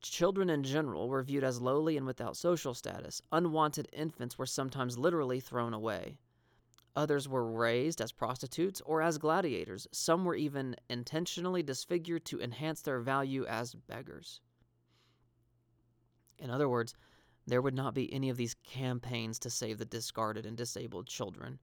children 0.00 0.50
in 0.50 0.62
general 0.62 1.08
were 1.08 1.22
viewed 1.22 1.44
as 1.44 1.60
lowly 1.60 1.96
and 1.96 2.06
without 2.06 2.36
social 2.36 2.74
status. 2.74 3.20
Unwanted 3.32 3.88
infants 3.92 4.38
were 4.38 4.46
sometimes 4.46 4.98
literally 4.98 5.40
thrown 5.40 5.74
away. 5.74 6.18
Others 6.96 7.28
were 7.28 7.50
raised 7.50 8.00
as 8.00 8.10
prostitutes 8.10 8.80
or 8.80 9.00
as 9.02 9.18
gladiators. 9.18 9.86
Some 9.92 10.24
were 10.24 10.34
even 10.34 10.74
intentionally 10.88 11.62
disfigured 11.62 12.24
to 12.26 12.40
enhance 12.40 12.82
their 12.82 13.00
value 13.00 13.46
as 13.46 13.74
beggars. 13.74 14.40
In 16.38 16.50
other 16.50 16.68
words, 16.68 16.94
there 17.46 17.62
would 17.62 17.74
not 17.74 17.94
be 17.94 18.12
any 18.12 18.30
of 18.30 18.36
these 18.36 18.54
campaigns 18.64 19.38
to 19.40 19.50
save 19.50 19.78
the 19.78 19.84
discarded 19.84 20.44
and 20.44 20.56
disabled 20.56 21.06
children. 21.06 21.58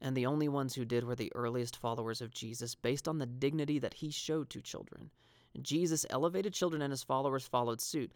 And 0.00 0.16
the 0.16 0.26
only 0.26 0.48
ones 0.48 0.74
who 0.74 0.84
did 0.84 1.04
were 1.04 1.14
the 1.14 1.32
earliest 1.34 1.76
followers 1.76 2.20
of 2.20 2.32
Jesus 2.32 2.74
based 2.74 3.06
on 3.06 3.18
the 3.18 3.26
dignity 3.26 3.78
that 3.78 3.94
he 3.94 4.10
showed 4.10 4.48
to 4.50 4.62
children. 4.62 5.10
Jesus 5.62 6.06
elevated 6.10 6.52
children 6.52 6.82
and 6.82 6.90
his 6.90 7.02
followers 7.02 7.46
followed 7.46 7.80
suit. 7.80 8.12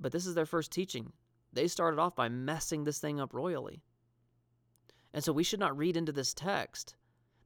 But 0.00 0.12
this 0.12 0.26
is 0.26 0.34
their 0.34 0.46
first 0.46 0.72
teaching. 0.72 1.12
They 1.52 1.68
started 1.68 1.98
off 1.98 2.14
by 2.14 2.28
messing 2.28 2.84
this 2.84 2.98
thing 2.98 3.20
up 3.20 3.32
royally. 3.32 3.82
And 5.12 5.24
so 5.24 5.32
we 5.32 5.44
should 5.44 5.60
not 5.60 5.76
read 5.76 5.96
into 5.96 6.12
this 6.12 6.34
text 6.34 6.96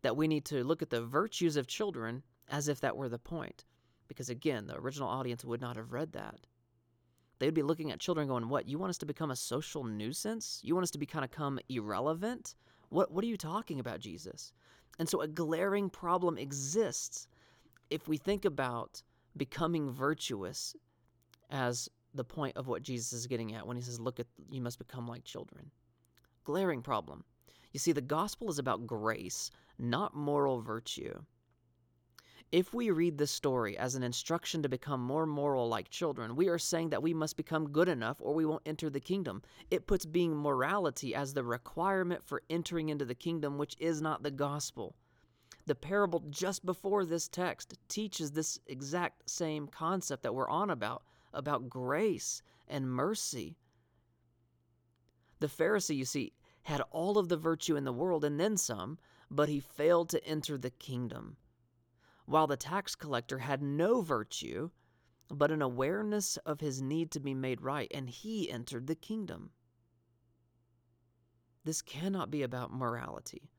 that 0.02 0.16
we 0.16 0.26
need 0.26 0.44
to 0.46 0.64
look 0.64 0.82
at 0.82 0.90
the 0.90 1.04
virtues 1.04 1.56
of 1.56 1.66
children 1.66 2.22
as 2.48 2.68
if 2.68 2.80
that 2.80 2.96
were 2.96 3.08
the 3.08 3.18
point. 3.18 3.64
Because 4.08 4.28
again, 4.28 4.66
the 4.66 4.76
original 4.76 5.08
audience 5.08 5.44
would 5.44 5.60
not 5.60 5.76
have 5.76 5.92
read 5.92 6.12
that. 6.12 6.46
They 7.38 7.46
would 7.46 7.54
be 7.54 7.62
looking 7.62 7.90
at 7.90 8.00
children 8.00 8.28
going, 8.28 8.48
What? 8.48 8.68
You 8.68 8.78
want 8.78 8.90
us 8.90 8.98
to 8.98 9.06
become 9.06 9.30
a 9.30 9.36
social 9.36 9.84
nuisance? 9.84 10.60
You 10.62 10.74
want 10.74 10.84
us 10.84 10.90
to 10.92 10.98
be 10.98 11.06
kind 11.06 11.24
of 11.24 11.30
come 11.30 11.58
irrelevant? 11.68 12.54
What, 12.88 13.10
what 13.10 13.24
are 13.24 13.28
you 13.28 13.36
talking 13.36 13.80
about, 13.80 14.00
Jesus? 14.00 14.52
And 14.98 15.08
so 15.08 15.22
a 15.22 15.28
glaring 15.28 15.88
problem 15.88 16.36
exists 16.36 17.26
if 17.92 18.08
we 18.08 18.16
think 18.16 18.46
about 18.46 19.02
becoming 19.36 19.90
virtuous 19.90 20.74
as 21.50 21.90
the 22.14 22.24
point 22.24 22.56
of 22.56 22.66
what 22.66 22.82
Jesus 22.82 23.12
is 23.12 23.26
getting 23.26 23.54
at 23.54 23.66
when 23.66 23.76
he 23.76 23.82
says, 23.82 24.00
Look 24.00 24.18
at, 24.18 24.26
you 24.50 24.62
must 24.62 24.78
become 24.78 25.06
like 25.06 25.24
children. 25.24 25.70
Glaring 26.44 26.80
problem. 26.80 27.22
You 27.72 27.78
see, 27.78 27.92
the 27.92 28.00
gospel 28.00 28.48
is 28.50 28.58
about 28.58 28.86
grace, 28.86 29.50
not 29.78 30.16
moral 30.16 30.62
virtue. 30.62 31.20
If 32.50 32.72
we 32.74 32.90
read 32.90 33.18
this 33.18 33.30
story 33.30 33.76
as 33.76 33.94
an 33.94 34.02
instruction 34.02 34.62
to 34.62 34.68
become 34.68 35.00
more 35.02 35.26
moral 35.26 35.68
like 35.68 35.88
children, 35.90 36.36
we 36.36 36.48
are 36.48 36.58
saying 36.58 36.90
that 36.90 37.02
we 37.02 37.14
must 37.14 37.36
become 37.36 37.72
good 37.72 37.88
enough 37.88 38.18
or 38.20 38.34
we 38.34 38.44
won't 38.44 38.62
enter 38.66 38.90
the 38.90 39.00
kingdom. 39.00 39.42
It 39.70 39.86
puts 39.86 40.04
being 40.06 40.36
morality 40.36 41.14
as 41.14 41.32
the 41.32 41.44
requirement 41.44 42.24
for 42.24 42.42
entering 42.48 42.88
into 42.88 43.04
the 43.04 43.14
kingdom, 43.14 43.56
which 43.58 43.76
is 43.78 44.02
not 44.02 44.22
the 44.22 44.30
gospel. 44.30 44.96
The 45.66 45.74
parable 45.74 46.24
just 46.30 46.66
before 46.66 47.04
this 47.04 47.28
text 47.28 47.78
teaches 47.88 48.32
this 48.32 48.58
exact 48.66 49.30
same 49.30 49.68
concept 49.68 50.22
that 50.24 50.34
we're 50.34 50.48
on 50.48 50.70
about, 50.70 51.04
about 51.32 51.68
grace 51.68 52.42
and 52.66 52.90
mercy. 52.90 53.56
The 55.38 55.46
Pharisee, 55.46 55.96
you 55.96 56.04
see, 56.04 56.32
had 56.62 56.80
all 56.90 57.18
of 57.18 57.28
the 57.28 57.36
virtue 57.36 57.76
in 57.76 57.84
the 57.84 57.92
world 57.92 58.24
and 58.24 58.38
then 58.38 58.56
some, 58.56 58.98
but 59.30 59.48
he 59.48 59.60
failed 59.60 60.08
to 60.10 60.24
enter 60.24 60.58
the 60.58 60.70
kingdom. 60.70 61.36
While 62.26 62.46
the 62.46 62.56
tax 62.56 62.94
collector 62.94 63.38
had 63.38 63.62
no 63.62 64.00
virtue, 64.02 64.70
but 65.28 65.50
an 65.50 65.62
awareness 65.62 66.36
of 66.38 66.60
his 66.60 66.82
need 66.82 67.10
to 67.12 67.20
be 67.20 67.34
made 67.34 67.62
right, 67.62 67.90
and 67.94 68.08
he 68.08 68.50
entered 68.50 68.86
the 68.86 68.94
kingdom. 68.94 69.50
This 71.64 71.82
cannot 71.82 72.30
be 72.30 72.42
about 72.42 72.72
morality. 72.72 73.50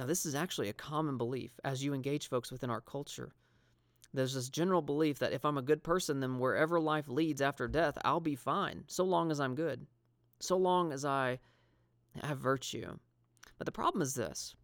Now, 0.00 0.06
this 0.06 0.26
is 0.26 0.34
actually 0.34 0.68
a 0.68 0.72
common 0.72 1.16
belief 1.16 1.60
as 1.62 1.84
you 1.84 1.94
engage 1.94 2.28
folks 2.28 2.50
within 2.50 2.70
our 2.70 2.80
culture. 2.80 3.34
There's 4.12 4.34
this 4.34 4.48
general 4.48 4.82
belief 4.82 5.20
that 5.20 5.32
if 5.32 5.44
I'm 5.44 5.58
a 5.58 5.62
good 5.62 5.84
person, 5.84 6.18
then 6.18 6.40
wherever 6.40 6.80
life 6.80 7.06
leads 7.06 7.40
after 7.40 7.68
death, 7.68 7.96
I'll 8.04 8.18
be 8.18 8.34
fine, 8.34 8.82
so 8.88 9.04
long 9.04 9.30
as 9.30 9.38
I'm 9.38 9.54
good 9.54 9.86
so 10.40 10.56
long 10.56 10.92
as 10.92 11.04
I 11.04 11.38
have 12.22 12.38
virtue. 12.38 12.98
But 13.58 13.66
the 13.66 13.72
problem 13.72 14.02
is 14.02 14.14
this 14.14 14.54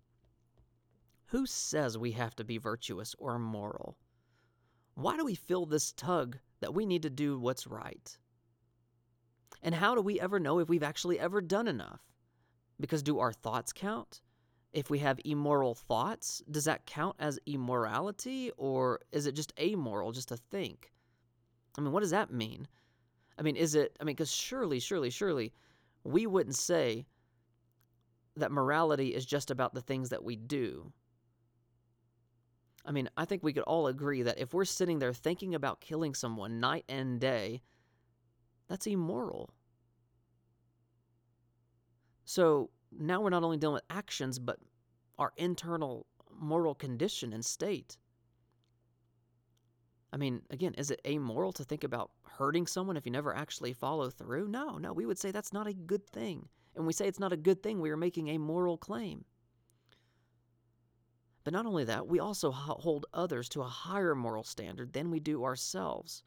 who 1.27 1.45
says 1.45 1.99
we 1.99 2.13
have 2.13 2.35
to 2.37 2.45
be 2.45 2.57
virtuous 2.57 3.15
or 3.19 3.39
moral? 3.39 3.99
Why 4.95 5.17
do 5.17 5.25
we 5.25 5.35
feel 5.35 5.67
this 5.67 5.93
tug 5.93 6.39
that 6.61 6.73
we 6.73 6.87
need 6.87 7.03
to 7.03 7.11
do 7.11 7.39
what's 7.39 7.67
right? 7.67 8.17
And 9.63 9.75
how 9.75 9.95
do 9.95 10.01
we 10.01 10.21
ever 10.21 10.39
know 10.39 10.61
if 10.61 10.69
we've 10.69 10.83
actually 10.83 11.19
ever 11.19 11.41
done 11.41 11.69
enough? 11.69 12.01
Because 12.81 13.03
do 13.03 13.19
our 13.19 13.33
thoughts 13.33 13.73
count? 13.73 14.21
If 14.73 14.91
we 14.91 14.99
have 14.99 15.19
immoral 15.25 15.75
thoughts, 15.75 16.43
does 16.51 16.65
that 16.67 16.87
count 16.87 17.17
as 17.19 17.39
immorality 17.47 18.51
or 18.57 19.01
is 19.13 19.27
it 19.27 19.33
just 19.33 19.53
amoral 19.59 20.13
just 20.13 20.29
to 20.29 20.37
think? 20.37 20.93
I 21.79 21.81
mean, 21.81 21.93
what 21.93 22.01
does 22.01 22.11
that 22.11 22.33
mean? 22.33 22.69
I 23.39 23.43
mean, 23.43 23.57
is 23.57 23.75
it, 23.75 23.97
I 24.01 24.05
mean, 24.05 24.15
because 24.15 24.31
surely, 24.31 24.81
surely, 24.81 25.11
surely 25.11 25.53
we 26.05 26.27
wouldn't 26.27 26.57
say 26.57 27.07
that 28.37 28.53
morality 28.53 29.15
is 29.15 29.25
just 29.25 29.51
about 29.51 29.75
the 29.75 29.81
things 29.81 30.11
that 30.11 30.25
we 30.25 30.37
do. 30.37 30.93
I 32.85 32.93
mean, 32.93 33.09
I 33.17 33.25
think 33.25 33.43
we 33.43 33.53
could 33.53 33.65
all 33.65 33.89
agree 33.89 34.23
that 34.23 34.39
if 34.39 34.55
we're 34.55 34.65
sitting 34.65 34.99
there 34.99 35.13
thinking 35.13 35.55
about 35.55 35.81
killing 35.81 36.15
someone 36.15 36.61
night 36.61 36.85
and 36.89 37.21
day, 37.21 37.63
that's 38.69 38.87
immoral. 38.87 39.51
So 42.25 42.71
now 42.91 43.21
we're 43.21 43.31
not 43.31 43.45
only 43.45 43.57
dealing 43.57 43.75
with 43.75 43.85
actions, 43.91 44.39
but 44.39 44.59
our 45.19 45.33
internal 45.37 46.07
moral 46.39 46.75
condition 46.75 47.33
and 47.33 47.45
state. 47.45 47.97
I 50.13 50.17
mean, 50.17 50.43
again, 50.51 50.75
is 50.75 50.91
it 50.91 51.01
amoral 51.07 51.53
to 51.53 51.65
think 51.65 51.85
about 51.85 52.11
hurting 52.23 52.67
someone 52.67 52.97
if 52.97 53.07
you 53.07 53.13
never 53.13 53.35
actually 53.35 53.73
follow 53.73 54.11
through? 54.11 54.49
No, 54.49 54.79
no, 54.79 54.93
we 54.93 55.07
would 55.07 55.19
say 55.19 55.31
that's 55.31 55.53
not 55.53 55.67
a 55.67 55.73
good 55.73 56.07
thing. 56.07 56.49
And 56.75 56.87
we 56.87 56.93
say 56.93 57.07
it's 57.07 57.21
not 57.21 57.33
a 57.33 57.39
good 57.39 57.63
thing, 57.63 57.81
we 57.81 57.91
are 57.91 57.97
making 57.97 58.29
a 58.29 58.39
moral 58.39 58.77
claim. 58.77 59.25
But 61.45 61.53
not 61.53 61.67
only 61.67 61.85
that, 61.85 62.09
we 62.09 62.19
also 62.19 62.51
hold 62.51 63.07
others 63.15 63.49
to 63.51 63.63
a 63.63 63.69
higher 63.69 64.15
moral 64.15 64.43
standard 64.43 64.93
than 64.93 65.11
we 65.11 65.21
do 65.21 65.45
ourselves. 65.45 66.25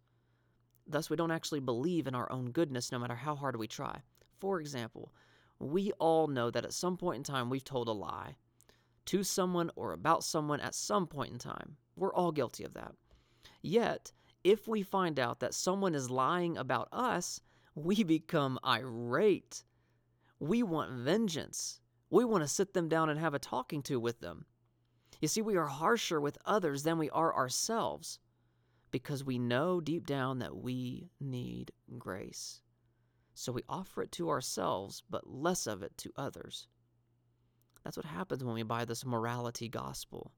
Thus, 0.88 1.10
we 1.10 1.18
don't 1.18 1.32
actually 1.32 1.60
believe 1.60 2.08
in 2.08 2.16
our 2.16 2.32
own 2.32 2.52
goodness 2.52 2.92
no 2.92 3.00
matter 3.00 3.16
how 3.16 3.36
hard 3.36 3.56
we 3.56 3.68
try. 3.68 4.02
For 4.40 4.60
example, 4.60 5.14
we 5.60 5.92
all 5.94 6.28
know 6.28 6.50
that 6.50 6.66
at 6.66 6.74
some 6.74 6.98
point 6.98 7.18
in 7.18 7.24
time 7.24 7.50
we've 7.50 7.64
told 7.64 7.88
a 7.88 7.94
lie 7.94 8.36
to 9.06 9.24
someone 9.24 9.72
or 9.76 9.92
about 9.92 10.24
someone 10.24 10.60
at 10.60 10.76
some 10.76 11.08
point 11.08 11.32
in 11.32 11.40
time. 11.40 11.76
We're 11.96 12.14
all 12.14 12.32
guilty 12.32 12.64
of 12.64 12.74
that. 12.76 12.94
Yet, 13.62 14.12
if 14.44 14.68
we 14.68 14.84
find 14.84 15.20
out 15.20 15.40
that 15.40 15.54
someone 15.54 15.96
is 15.96 16.10
lying 16.10 16.58
about 16.58 16.88
us, 16.92 17.42
we 17.76 18.04
become 18.04 18.60
irate. 18.66 19.64
We 20.40 20.64
want 20.64 20.92
vengeance. 20.92 21.82
We 22.10 22.24
want 22.24 22.44
to 22.44 22.48
sit 22.48 22.74
them 22.74 22.88
down 22.88 23.10
and 23.10 23.20
have 23.20 23.34
a 23.34 23.40
talking 23.40 23.82
to 23.84 24.00
with 24.00 24.20
them. 24.20 24.46
You 25.22 25.28
see, 25.28 25.42
we 25.42 25.58
are 25.58 25.68
harsher 25.68 26.22
with 26.22 26.38
others 26.46 26.84
than 26.84 26.98
we 26.98 27.10
are 27.10 27.36
ourselves 27.36 28.20
because 28.92 29.24
we 29.24 29.38
know 29.38 29.82
deep 29.82 30.08
down 30.08 30.40
that 30.40 30.56
we 30.56 31.10
need 31.20 31.72
grace. 31.98 32.62
So 33.40 33.54
we 33.54 33.64
offer 33.70 34.02
it 34.02 34.12
to 34.14 34.30
ourselves, 34.30 35.02
but 35.10 35.26
less 35.26 35.66
of 35.66 35.82
it 35.82 35.98
to 36.00 36.12
others. 36.18 36.68
That's 37.86 37.96
what 37.96 38.06
happens 38.06 38.44
when 38.44 38.54
we 38.54 38.64
buy 38.64 38.84
this 38.84 39.06
morality 39.06 39.70
gospel. 39.70 40.34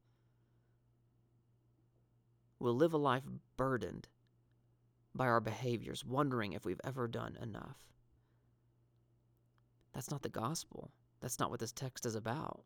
We'll 2.59 2.75
live 2.75 2.93
a 2.93 2.97
life 2.97 3.23
burdened 3.57 4.07
by 5.15 5.25
our 5.25 5.39
behaviors, 5.39 6.05
wondering 6.05 6.53
if 6.53 6.63
we've 6.63 6.79
ever 6.83 7.07
done 7.07 7.39
enough. 7.41 7.79
That's 9.93 10.11
not 10.11 10.21
the 10.21 10.29
gospel. 10.29 10.91
That's 11.21 11.39
not 11.39 11.49
what 11.49 11.59
this 11.59 11.71
text 11.71 12.05
is 12.05 12.13
about. 12.13 12.65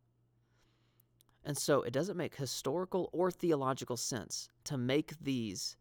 And 1.45 1.57
so 1.57 1.81
it 1.83 1.93
doesn't 1.93 2.17
make 2.17 2.35
historical 2.35 3.09
or 3.13 3.31
theological 3.31 3.95
sense 3.95 4.49
to 4.65 4.77
make 4.77 5.17
these 5.17 5.77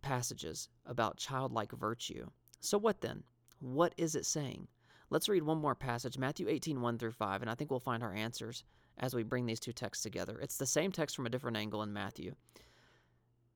passages 0.00 0.70
about 0.86 1.18
childlike 1.18 1.72
virtue. 1.72 2.28
So, 2.64 2.78
what 2.78 3.00
then? 3.00 3.24
What 3.58 3.92
is 3.96 4.14
it 4.14 4.24
saying? 4.24 4.68
Let's 5.10 5.28
read 5.28 5.42
one 5.42 5.58
more 5.58 5.74
passage, 5.74 6.16
Matthew 6.16 6.48
18, 6.48 6.80
1 6.80 6.96
through 6.96 7.10
5, 7.10 7.42
and 7.42 7.50
I 7.50 7.56
think 7.56 7.70
we'll 7.70 7.80
find 7.80 8.04
our 8.04 8.14
answers 8.14 8.62
as 8.98 9.14
we 9.14 9.24
bring 9.24 9.46
these 9.46 9.58
two 9.58 9.72
texts 9.72 10.04
together. 10.04 10.38
It's 10.40 10.58
the 10.58 10.64
same 10.64 10.92
text 10.92 11.16
from 11.16 11.26
a 11.26 11.28
different 11.28 11.56
angle 11.56 11.82
in 11.82 11.92
Matthew. 11.92 12.36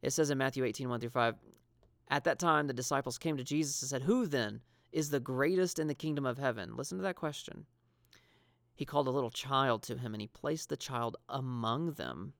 It 0.03 0.13
says 0.13 0.31
in 0.31 0.39
Matthew 0.39 0.65
18, 0.65 0.89
1 0.89 1.01
through 1.01 1.11
5, 1.11 1.37
At 2.09 2.25
that 2.25 2.41
time 2.41 2.67
the 2.67 2.73
disciples 2.73 3.17
came 3.17 3.37
to 3.37 3.45
Jesus 3.45 3.81
and 3.81 3.89
said, 3.89 4.03
Who 4.03 4.27
then 4.27 4.61
is 4.91 5.11
the 5.11 5.21
greatest 5.21 5.79
in 5.79 5.87
the 5.87 5.95
kingdom 5.95 6.27
of 6.27 6.37
heaven? 6.37 6.77
Listen 6.77 6.99
to 6.99 7.03
that 7.03 7.15
question. 7.15 7.65
He 8.75 8.85
called 8.85 9.07
a 9.07 9.13
little 9.13 9.31
child 9.31 9.85
to 9.85 9.97
him, 9.97 10.15
and 10.15 10.21
he 10.21 10.27
placed 10.27 10.69
the 10.69 10.77
child 10.77 11.17
among 11.29 11.93
them. 11.93 12.33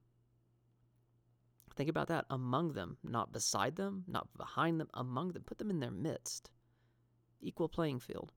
Think 1.77 1.89
about 1.89 2.07
that 2.09 2.25
among 2.29 2.73
them, 2.73 2.97
not 3.03 3.31
beside 3.31 3.77
them, 3.77 4.03
not 4.05 4.27
behind 4.37 4.81
them, 4.81 4.89
among 4.93 5.31
them. 5.31 5.43
Put 5.43 5.59
them 5.59 5.69
in 5.69 5.79
their 5.79 5.91
midst. 5.91 6.51
Equal 7.41 7.69
playing 7.69 7.99
field. 7.99 8.31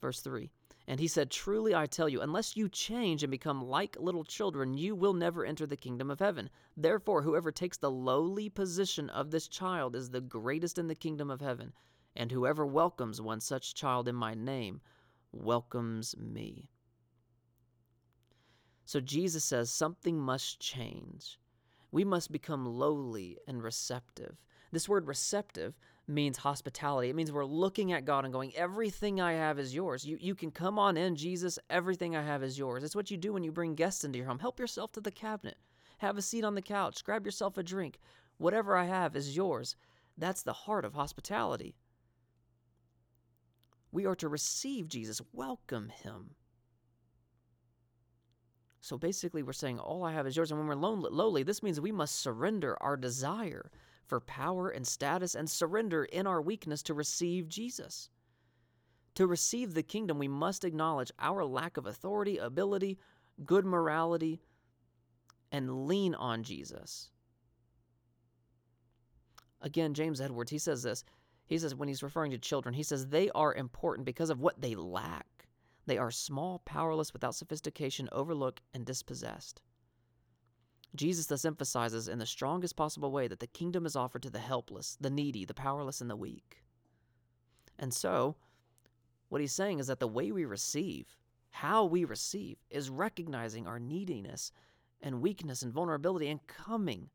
Verse 0.00 0.20
3 0.20 0.50
And 0.86 0.98
he 0.98 1.08
said, 1.08 1.30
Truly 1.30 1.74
I 1.74 1.86
tell 1.86 2.08
you, 2.08 2.20
unless 2.20 2.56
you 2.56 2.68
change 2.68 3.22
and 3.22 3.30
become 3.30 3.62
like 3.62 3.96
little 3.98 4.24
children, 4.24 4.74
you 4.74 4.94
will 4.94 5.14
never 5.14 5.44
enter 5.44 5.66
the 5.66 5.76
kingdom 5.76 6.10
of 6.10 6.20
heaven. 6.20 6.50
Therefore, 6.76 7.22
whoever 7.22 7.52
takes 7.52 7.76
the 7.76 7.90
lowly 7.90 8.48
position 8.48 9.10
of 9.10 9.30
this 9.30 9.48
child 9.48 9.94
is 9.94 10.10
the 10.10 10.20
greatest 10.20 10.78
in 10.78 10.88
the 10.88 10.94
kingdom 10.94 11.30
of 11.30 11.40
heaven. 11.40 11.72
And 12.16 12.32
whoever 12.32 12.66
welcomes 12.66 13.20
one 13.20 13.40
such 13.40 13.74
child 13.74 14.08
in 14.08 14.14
my 14.14 14.34
name 14.34 14.80
welcomes 15.32 16.16
me. 16.16 16.70
So 18.84 19.00
Jesus 19.00 19.44
says 19.44 19.70
something 19.70 20.18
must 20.18 20.58
change. 20.58 21.38
We 21.92 22.04
must 22.04 22.32
become 22.32 22.66
lowly 22.66 23.38
and 23.46 23.62
receptive. 23.62 24.36
This 24.72 24.88
word 24.88 25.06
receptive 25.06 25.76
means 26.10 26.38
hospitality. 26.38 27.08
It 27.08 27.16
means 27.16 27.32
we're 27.32 27.44
looking 27.44 27.92
at 27.92 28.04
God 28.04 28.24
and 28.24 28.32
going, 28.32 28.54
Everything 28.56 29.20
I 29.20 29.32
have 29.32 29.58
is 29.58 29.74
yours. 29.74 30.04
You, 30.04 30.18
you 30.20 30.34
can 30.34 30.50
come 30.50 30.78
on 30.78 30.96
in, 30.96 31.16
Jesus. 31.16 31.58
Everything 31.68 32.16
I 32.16 32.22
have 32.22 32.42
is 32.42 32.58
yours. 32.58 32.84
It's 32.84 32.96
what 32.96 33.10
you 33.10 33.16
do 33.16 33.32
when 33.32 33.44
you 33.44 33.52
bring 33.52 33.74
guests 33.74 34.04
into 34.04 34.18
your 34.18 34.26
home. 34.26 34.38
Help 34.38 34.58
yourself 34.58 34.92
to 34.92 35.00
the 35.00 35.10
cabinet. 35.10 35.56
Have 35.98 36.18
a 36.18 36.22
seat 36.22 36.44
on 36.44 36.54
the 36.54 36.62
couch. 36.62 37.04
Grab 37.04 37.24
yourself 37.24 37.58
a 37.58 37.62
drink. 37.62 37.98
Whatever 38.38 38.76
I 38.76 38.84
have 38.84 39.16
is 39.16 39.36
yours. 39.36 39.76
That's 40.16 40.42
the 40.42 40.52
heart 40.52 40.84
of 40.84 40.94
hospitality. 40.94 41.76
We 43.92 44.06
are 44.06 44.16
to 44.16 44.28
receive 44.28 44.88
Jesus, 44.88 45.20
welcome 45.32 45.88
him. 45.88 46.30
So 48.80 48.96
basically, 48.96 49.42
we're 49.42 49.52
saying, 49.52 49.78
All 49.78 50.04
I 50.04 50.12
have 50.12 50.26
is 50.26 50.36
yours. 50.36 50.50
And 50.50 50.58
when 50.58 50.68
we're 50.68 50.74
lowly, 50.74 51.42
this 51.42 51.62
means 51.62 51.80
we 51.80 51.92
must 51.92 52.20
surrender 52.20 52.76
our 52.80 52.96
desire 52.96 53.70
for 54.10 54.20
power 54.20 54.68
and 54.68 54.84
status 54.84 55.36
and 55.36 55.48
surrender 55.48 56.04
in 56.04 56.26
our 56.26 56.42
weakness 56.42 56.82
to 56.82 56.94
receive 56.94 57.48
Jesus. 57.48 58.10
To 59.14 59.26
receive 59.26 59.72
the 59.72 59.84
kingdom, 59.84 60.18
we 60.18 60.26
must 60.26 60.64
acknowledge 60.64 61.12
our 61.20 61.44
lack 61.44 61.76
of 61.76 61.86
authority, 61.86 62.36
ability, 62.36 62.98
good 63.44 63.64
morality, 63.64 64.42
and 65.52 65.86
lean 65.86 66.16
on 66.16 66.42
Jesus. 66.42 67.10
Again, 69.62 69.94
James 69.94 70.20
Edwards, 70.20 70.50
he 70.50 70.58
says 70.58 70.82
this. 70.82 71.04
He 71.46 71.56
says, 71.58 71.76
when 71.76 71.88
he's 71.88 72.02
referring 72.02 72.32
to 72.32 72.38
children, 72.38 72.74
he 72.74 72.82
says, 72.82 73.06
they 73.06 73.30
are 73.30 73.54
important 73.54 74.06
because 74.06 74.30
of 74.30 74.40
what 74.40 74.60
they 74.60 74.74
lack. 74.74 75.46
They 75.86 75.98
are 75.98 76.10
small, 76.10 76.62
powerless, 76.64 77.12
without 77.12 77.36
sophistication, 77.36 78.08
overlooked, 78.10 78.60
and 78.74 78.84
dispossessed. 78.84 79.62
Jesus 80.94 81.26
thus 81.26 81.44
emphasizes 81.44 82.08
in 82.08 82.18
the 82.18 82.26
strongest 82.26 82.76
possible 82.76 83.12
way 83.12 83.28
that 83.28 83.40
the 83.40 83.46
kingdom 83.46 83.86
is 83.86 83.96
offered 83.96 84.22
to 84.22 84.30
the 84.30 84.38
helpless, 84.40 84.96
the 85.00 85.10
needy, 85.10 85.44
the 85.44 85.54
powerless, 85.54 86.00
and 86.00 86.10
the 86.10 86.16
weak. 86.16 86.62
And 87.78 87.94
so, 87.94 88.36
what 89.28 89.40
he's 89.40 89.52
saying 89.52 89.78
is 89.78 89.86
that 89.86 90.00
the 90.00 90.08
way 90.08 90.32
we 90.32 90.44
receive, 90.44 91.16
how 91.50 91.84
we 91.84 92.04
receive, 92.04 92.58
is 92.70 92.90
recognizing 92.90 93.66
our 93.66 93.78
neediness 93.78 94.52
and 95.00 95.22
weakness 95.22 95.62
and 95.62 95.72
vulnerability 95.72 96.28
and 96.28 96.46
coming 96.46 97.10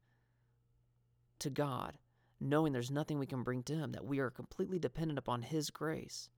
to 1.40 1.50
God, 1.50 1.98
knowing 2.40 2.74
there's 2.74 2.92
nothing 2.92 3.20
we 3.20 3.26
can 3.26 3.44
bring 3.44 3.64
to 3.64 3.76
Him, 3.76 3.92
that 3.92 4.06
we 4.06 4.20
are 4.20 4.30
completely 4.30 4.80
dependent 4.80 5.20
upon 5.20 5.42
His 5.42 5.70
grace. 5.70 6.30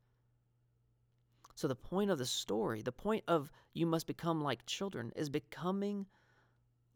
So, 1.55 1.67
the 1.67 1.75
point 1.75 2.11
of 2.11 2.17
the 2.17 2.25
story, 2.25 2.81
the 2.81 2.91
point 2.91 3.23
of 3.27 3.51
you 3.73 3.85
must 3.85 4.07
become 4.07 4.41
like 4.41 4.65
children, 4.65 5.11
is 5.15 5.29
becoming 5.29 6.05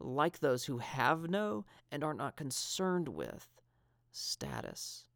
like 0.04 0.40
those 0.40 0.64
who 0.64 0.78
have 0.78 1.28
no 1.28 1.64
and 1.90 2.02
are 2.04 2.14
not 2.14 2.36
concerned 2.36 3.08
with 3.08 3.48
status. 4.10 5.06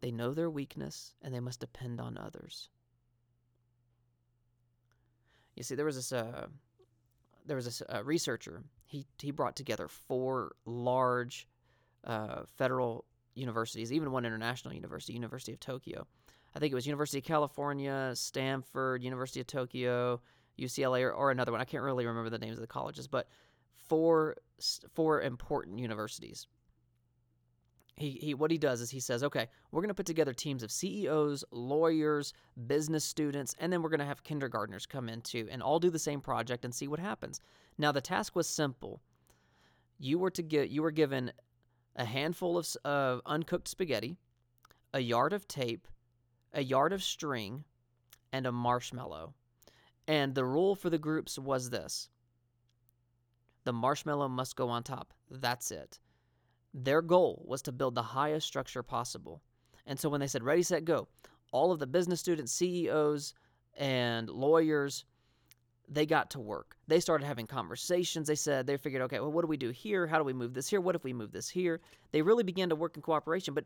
They 0.00 0.10
know 0.10 0.32
their 0.32 0.50
weakness 0.50 1.14
and 1.22 1.34
they 1.34 1.40
must 1.40 1.60
depend 1.60 2.00
on 2.00 2.16
others. 2.16 2.70
You 5.56 5.64
see, 5.64 5.74
there 5.74 5.84
was 5.84 5.96
this 5.96 6.12
uh, 6.12 6.46
there 7.46 7.56
was 7.56 7.64
this 7.64 7.82
uh, 7.82 8.04
researcher. 8.04 8.62
He 8.84 9.06
he 9.20 9.32
brought 9.32 9.56
together 9.56 9.88
four 9.88 10.52
large 10.64 11.48
uh, 12.04 12.42
federal 12.56 13.04
universities, 13.34 13.92
even 13.92 14.12
one 14.12 14.24
international 14.24 14.74
university, 14.74 15.14
University 15.14 15.52
of 15.52 15.60
Tokyo. 15.60 16.06
I 16.54 16.60
think 16.60 16.72
it 16.72 16.74
was 16.74 16.86
University 16.86 17.18
of 17.18 17.24
California, 17.24 18.12
Stanford, 18.14 19.02
University 19.02 19.40
of 19.40 19.46
Tokyo, 19.46 20.20
UCLA, 20.58 21.02
or, 21.02 21.12
or 21.12 21.30
another 21.30 21.52
one. 21.52 21.60
I 21.60 21.64
can't 21.64 21.82
really 21.82 22.06
remember 22.06 22.30
the 22.30 22.38
names 22.38 22.56
of 22.56 22.62
the 22.62 22.66
colleges, 22.66 23.06
but 23.06 23.28
four 23.88 24.36
four 24.92 25.22
important 25.22 25.78
universities. 25.78 26.46
He, 27.96 28.10
he 28.10 28.34
what 28.34 28.50
he 28.50 28.58
does 28.58 28.80
is 28.80 28.90
he 28.90 29.00
says, 29.00 29.24
okay, 29.24 29.48
we're 29.72 29.80
going 29.80 29.88
to 29.88 29.94
put 29.94 30.06
together 30.06 30.32
teams 30.32 30.62
of 30.62 30.70
CEOs, 30.70 31.44
lawyers, 31.50 32.32
business 32.66 33.04
students, 33.04 33.56
and 33.58 33.72
then 33.72 33.82
we're 33.82 33.88
going 33.88 33.98
to 33.98 34.06
have 34.06 34.22
kindergartners 34.22 34.86
come 34.86 35.08
in 35.08 35.20
too, 35.20 35.48
and 35.50 35.62
all 35.62 35.80
do 35.80 35.90
the 35.90 35.98
same 35.98 36.20
project 36.20 36.64
and 36.64 36.72
see 36.74 36.86
what 36.86 37.00
happens. 37.00 37.40
Now 37.76 37.90
the 37.90 38.00
task 38.00 38.36
was 38.36 38.48
simple. 38.48 39.00
You 39.98 40.18
were 40.18 40.30
to 40.30 40.42
get 40.42 40.70
you 40.70 40.82
were 40.82 40.92
given 40.92 41.32
a 41.96 42.04
handful 42.04 42.56
of 42.56 42.68
uh, 42.84 43.18
uncooked 43.26 43.66
spaghetti, 43.66 44.16
a 44.94 45.00
yard 45.00 45.32
of 45.32 45.48
tape, 45.48 45.88
a 46.52 46.62
yard 46.62 46.92
of 46.92 47.02
string, 47.02 47.64
and 48.32 48.46
a 48.46 48.52
marshmallow. 48.52 49.34
And 50.08 50.34
the 50.34 50.44
rule 50.44 50.74
for 50.74 50.88
the 50.90 50.98
groups 50.98 51.38
was 51.38 51.70
this 51.70 52.08
the 53.64 53.72
marshmallow 53.72 54.28
must 54.28 54.56
go 54.56 54.70
on 54.70 54.82
top. 54.82 55.12
That's 55.30 55.70
it. 55.70 55.98
Their 56.72 57.02
goal 57.02 57.44
was 57.46 57.60
to 57.62 57.72
build 57.72 57.94
the 57.94 58.02
highest 58.02 58.46
structure 58.46 58.82
possible. 58.82 59.42
And 59.86 60.00
so 60.00 60.08
when 60.08 60.20
they 60.20 60.26
said 60.26 60.42
ready, 60.42 60.62
set, 60.62 60.86
go, 60.86 61.08
all 61.52 61.70
of 61.70 61.78
the 61.78 61.86
business 61.86 62.20
students, 62.20 62.52
CEOs, 62.52 63.34
and 63.76 64.30
lawyers, 64.30 65.04
they 65.88 66.06
got 66.06 66.30
to 66.30 66.40
work. 66.40 66.76
They 66.86 67.00
started 67.00 67.26
having 67.26 67.46
conversations. 67.46 68.28
They 68.28 68.34
said, 68.34 68.66
they 68.66 68.76
figured, 68.76 69.02
okay, 69.02 69.20
well, 69.20 69.32
what 69.32 69.42
do 69.42 69.48
we 69.48 69.56
do 69.56 69.70
here? 69.70 70.06
How 70.06 70.18
do 70.18 70.24
we 70.24 70.32
move 70.32 70.54
this 70.54 70.68
here? 70.68 70.80
What 70.80 70.94
if 70.94 71.04
we 71.04 71.12
move 71.12 71.32
this 71.32 71.48
here? 71.48 71.80
They 72.12 72.22
really 72.22 72.44
began 72.44 72.70
to 72.70 72.76
work 72.76 72.96
in 72.96 73.02
cooperation. 73.02 73.54
But 73.54 73.64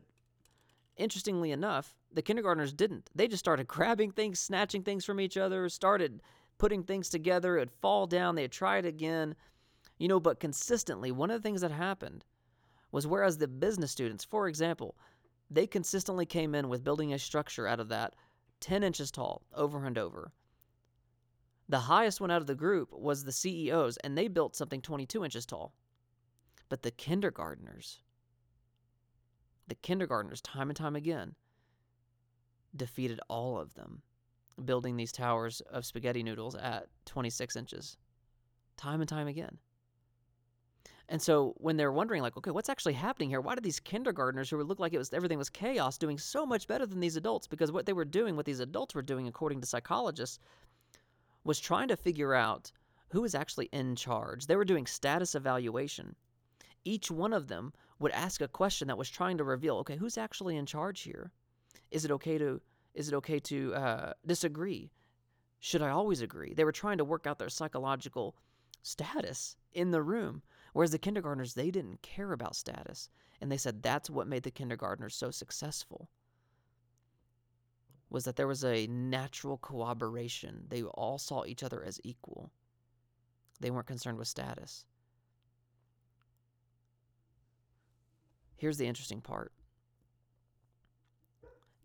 interestingly 0.97 1.51
enough, 1.51 1.95
the 2.11 2.21
kindergartners 2.21 2.73
didn't. 2.73 3.09
They 3.15 3.27
just 3.27 3.43
started 3.43 3.67
grabbing 3.67 4.11
things, 4.11 4.39
snatching 4.39 4.83
things 4.83 5.05
from 5.05 5.19
each 5.19 5.37
other, 5.37 5.67
started 5.69 6.21
putting 6.57 6.83
things 6.83 7.09
together, 7.09 7.57
it'd 7.57 7.71
fall 7.71 8.05
down, 8.07 8.35
they'd 8.35 8.51
try 8.51 8.77
it 8.77 8.85
again. 8.85 9.35
You 9.97 10.07
know, 10.07 10.19
but 10.19 10.39
consistently, 10.39 11.11
one 11.11 11.31
of 11.31 11.41
the 11.41 11.45
things 11.45 11.61
that 11.61 11.71
happened 11.71 12.23
was 12.91 13.07
whereas 13.07 13.37
the 13.37 13.47
business 13.47 13.91
students, 13.91 14.23
for 14.23 14.47
example, 14.47 14.95
they 15.49 15.67
consistently 15.67 16.25
came 16.25 16.55
in 16.55 16.69
with 16.69 16.83
building 16.83 17.13
a 17.13 17.19
structure 17.19 17.67
out 17.67 17.79
of 17.79 17.89
that 17.89 18.15
10 18.59 18.83
inches 18.83 19.11
tall, 19.11 19.41
over 19.53 19.85
and 19.85 19.97
over. 19.97 20.31
The 21.67 21.79
highest 21.79 22.21
one 22.21 22.31
out 22.31 22.41
of 22.41 22.47
the 22.47 22.55
group 22.55 22.93
was 22.93 23.23
the 23.23 23.31
CEOs, 23.31 23.97
and 23.97 24.17
they 24.17 24.27
built 24.27 24.55
something 24.55 24.81
22 24.81 25.23
inches 25.25 25.45
tall. 25.45 25.73
But 26.69 26.81
the 26.83 26.91
kindergartners, 26.91 28.02
the 29.73 29.79
kindergartners, 29.81 30.39
time 30.41 30.69
and 30.69 30.77
time 30.77 30.95
again, 30.95 31.33
defeated 32.75 33.19
all 33.27 33.57
of 33.57 33.73
them, 33.73 34.03
building 34.65 34.95
these 34.95 35.11
towers 35.11 35.61
of 35.61 35.83
spaghetti 35.83 36.21
noodles 36.21 36.53
at 36.53 36.85
26 37.05 37.55
inches, 37.55 37.97
time 38.77 39.01
and 39.01 39.09
time 39.09 39.27
again. 39.27 39.57
And 41.09 41.19
so 41.19 41.55
when 41.57 41.75
they're 41.75 41.91
wondering, 41.91 42.21
like, 42.21 42.37
okay, 42.37 42.51
what's 42.51 42.69
actually 42.69 42.93
happening 42.93 43.29
here? 43.29 43.41
Why 43.41 43.55
did 43.55 43.63
these 43.63 43.79
kindergartners 43.79 44.47
who 44.47 44.61
looked 44.61 44.79
like 44.79 44.93
it 44.93 44.99
was 44.99 45.11
everything 45.11 45.39
was 45.39 45.49
chaos 45.49 45.97
doing 45.97 46.19
so 46.19 46.45
much 46.45 46.67
better 46.67 46.85
than 46.85 46.99
these 46.99 47.17
adults? 47.17 47.47
Because 47.47 47.71
what 47.71 47.87
they 47.87 47.93
were 47.93 48.05
doing, 48.05 48.35
what 48.35 48.45
these 48.45 48.59
adults 48.59 48.93
were 48.93 49.01
doing, 49.01 49.27
according 49.27 49.59
to 49.61 49.67
psychologists, 49.67 50.37
was 51.43 51.59
trying 51.59 51.87
to 51.87 51.97
figure 51.97 52.35
out 52.35 52.71
who 53.09 53.23
is 53.23 53.33
actually 53.33 53.69
in 53.73 53.95
charge. 53.95 54.45
They 54.45 54.55
were 54.55 54.65
doing 54.65 54.85
status 54.85 55.33
evaluation. 55.33 56.15
Each 56.85 57.09
one 57.09 57.33
of 57.33 57.47
them 57.47 57.73
would 58.03 58.11
ask 58.11 58.41
a 58.41 58.49
question 58.49 58.89
that 58.89 58.97
was 58.97 59.09
trying 59.09 59.37
to 59.37 59.45
reveal, 59.45 59.77
okay, 59.77 59.95
who's 59.95 60.17
actually 60.17 60.57
in 60.57 60.65
charge 60.65 61.01
here? 61.01 61.31
Is 61.89 62.03
it 62.03 62.11
okay 62.11 62.37
to 62.37 62.61
is 62.93 63.07
it 63.07 63.15
okay 63.15 63.39
to 63.39 63.73
uh, 63.73 64.13
disagree? 64.25 64.91
Should 65.59 65.81
I 65.81 65.89
always 65.89 66.21
agree? 66.21 66.53
They 66.53 66.65
were 66.65 66.73
trying 66.73 66.99
to 66.99 67.05
work 67.05 67.25
out 67.25 67.39
their 67.39 67.49
psychological 67.49 68.35
status 68.83 69.55
in 69.71 69.91
the 69.91 70.03
room. 70.03 70.43
Whereas 70.73 70.91
the 70.91 70.99
kindergartners, 70.99 71.53
they 71.53 71.71
didn't 71.71 72.01
care 72.01 72.33
about 72.33 72.55
status. 72.55 73.09
And 73.41 73.51
they 73.51 73.57
said 73.57 73.81
that's 73.81 74.09
what 74.09 74.27
made 74.27 74.43
the 74.43 74.51
kindergartners 74.51 75.15
so 75.15 75.31
successful. 75.31 76.09
Was 78.09 78.25
that 78.25 78.35
there 78.35 78.47
was 78.47 78.65
a 78.65 78.85
natural 78.87 79.57
cooperation. 79.57 80.65
They 80.67 80.83
all 80.83 81.17
saw 81.17 81.45
each 81.45 81.63
other 81.63 81.83
as 81.83 82.01
equal. 82.03 82.51
They 83.59 83.71
weren't 83.71 83.87
concerned 83.87 84.17
with 84.17 84.27
status. 84.27 84.85
Here's 88.63 88.77
the 88.77 88.87
interesting 88.87 89.19
part 89.19 89.51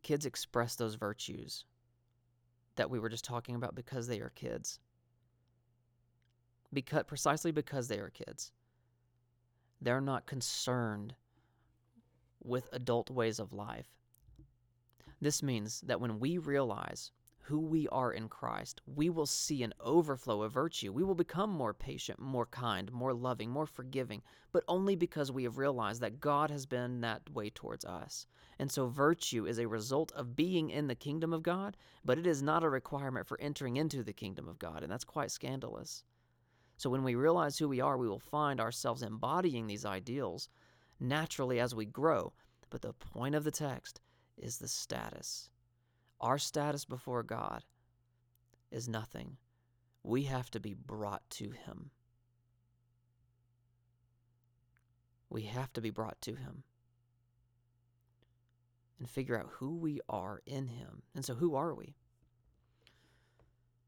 kids 0.04 0.26
express 0.26 0.76
those 0.76 0.94
virtues 0.94 1.64
that 2.76 2.88
we 2.88 3.00
were 3.00 3.08
just 3.08 3.24
talking 3.24 3.56
about 3.56 3.74
because 3.74 4.06
they 4.06 4.20
are 4.20 4.30
kids. 4.36 4.78
Because 6.72 7.02
precisely 7.08 7.50
because 7.50 7.88
they 7.88 7.98
are 7.98 8.10
kids. 8.10 8.52
They're 9.80 10.00
not 10.00 10.26
concerned 10.26 11.16
with 12.44 12.68
adult 12.72 13.10
ways 13.10 13.40
of 13.40 13.52
life. 13.52 13.88
This 15.20 15.42
means 15.42 15.80
that 15.80 16.00
when 16.00 16.20
we 16.20 16.38
realize 16.38 17.10
who 17.48 17.60
we 17.60 17.88
are 17.88 18.12
in 18.12 18.28
Christ, 18.28 18.82
we 18.84 19.08
will 19.08 19.24
see 19.24 19.62
an 19.62 19.72
overflow 19.80 20.42
of 20.42 20.52
virtue. 20.52 20.92
We 20.92 21.02
will 21.02 21.14
become 21.14 21.48
more 21.48 21.72
patient, 21.72 22.18
more 22.18 22.44
kind, 22.44 22.92
more 22.92 23.14
loving, 23.14 23.48
more 23.48 23.64
forgiving, 23.64 24.22
but 24.52 24.64
only 24.68 24.96
because 24.96 25.32
we 25.32 25.44
have 25.44 25.56
realized 25.56 26.02
that 26.02 26.20
God 26.20 26.50
has 26.50 26.66
been 26.66 27.00
that 27.00 27.30
way 27.30 27.48
towards 27.48 27.86
us. 27.86 28.26
And 28.58 28.70
so, 28.70 28.88
virtue 28.88 29.46
is 29.46 29.58
a 29.58 29.66
result 29.66 30.12
of 30.12 30.36
being 30.36 30.68
in 30.68 30.88
the 30.88 30.94
kingdom 30.94 31.32
of 31.32 31.42
God, 31.42 31.78
but 32.04 32.18
it 32.18 32.26
is 32.26 32.42
not 32.42 32.64
a 32.64 32.68
requirement 32.68 33.26
for 33.26 33.40
entering 33.40 33.76
into 33.76 34.02
the 34.02 34.12
kingdom 34.12 34.46
of 34.46 34.58
God, 34.58 34.82
and 34.82 34.92
that's 34.92 35.04
quite 35.04 35.30
scandalous. 35.30 36.04
So, 36.76 36.90
when 36.90 37.02
we 37.02 37.14
realize 37.14 37.56
who 37.56 37.68
we 37.68 37.80
are, 37.80 37.96
we 37.96 38.08
will 38.08 38.18
find 38.18 38.60
ourselves 38.60 39.02
embodying 39.02 39.66
these 39.66 39.86
ideals 39.86 40.50
naturally 41.00 41.60
as 41.60 41.74
we 41.74 41.86
grow. 41.86 42.34
But 42.68 42.82
the 42.82 42.92
point 42.92 43.34
of 43.34 43.44
the 43.44 43.50
text 43.50 44.02
is 44.36 44.58
the 44.58 44.68
status. 44.68 45.48
Our 46.20 46.38
status 46.38 46.84
before 46.84 47.22
God 47.22 47.64
is 48.70 48.88
nothing. 48.88 49.36
We 50.02 50.24
have 50.24 50.50
to 50.52 50.60
be 50.60 50.74
brought 50.74 51.28
to 51.30 51.50
Him. 51.50 51.90
We 55.30 55.42
have 55.42 55.72
to 55.74 55.80
be 55.80 55.90
brought 55.90 56.20
to 56.22 56.34
Him 56.34 56.64
and 58.98 59.08
figure 59.08 59.38
out 59.38 59.50
who 59.52 59.76
we 59.76 60.00
are 60.08 60.42
in 60.46 60.66
Him. 60.68 61.02
And 61.14 61.24
so, 61.24 61.34
who 61.34 61.54
are 61.54 61.74
we? 61.74 61.94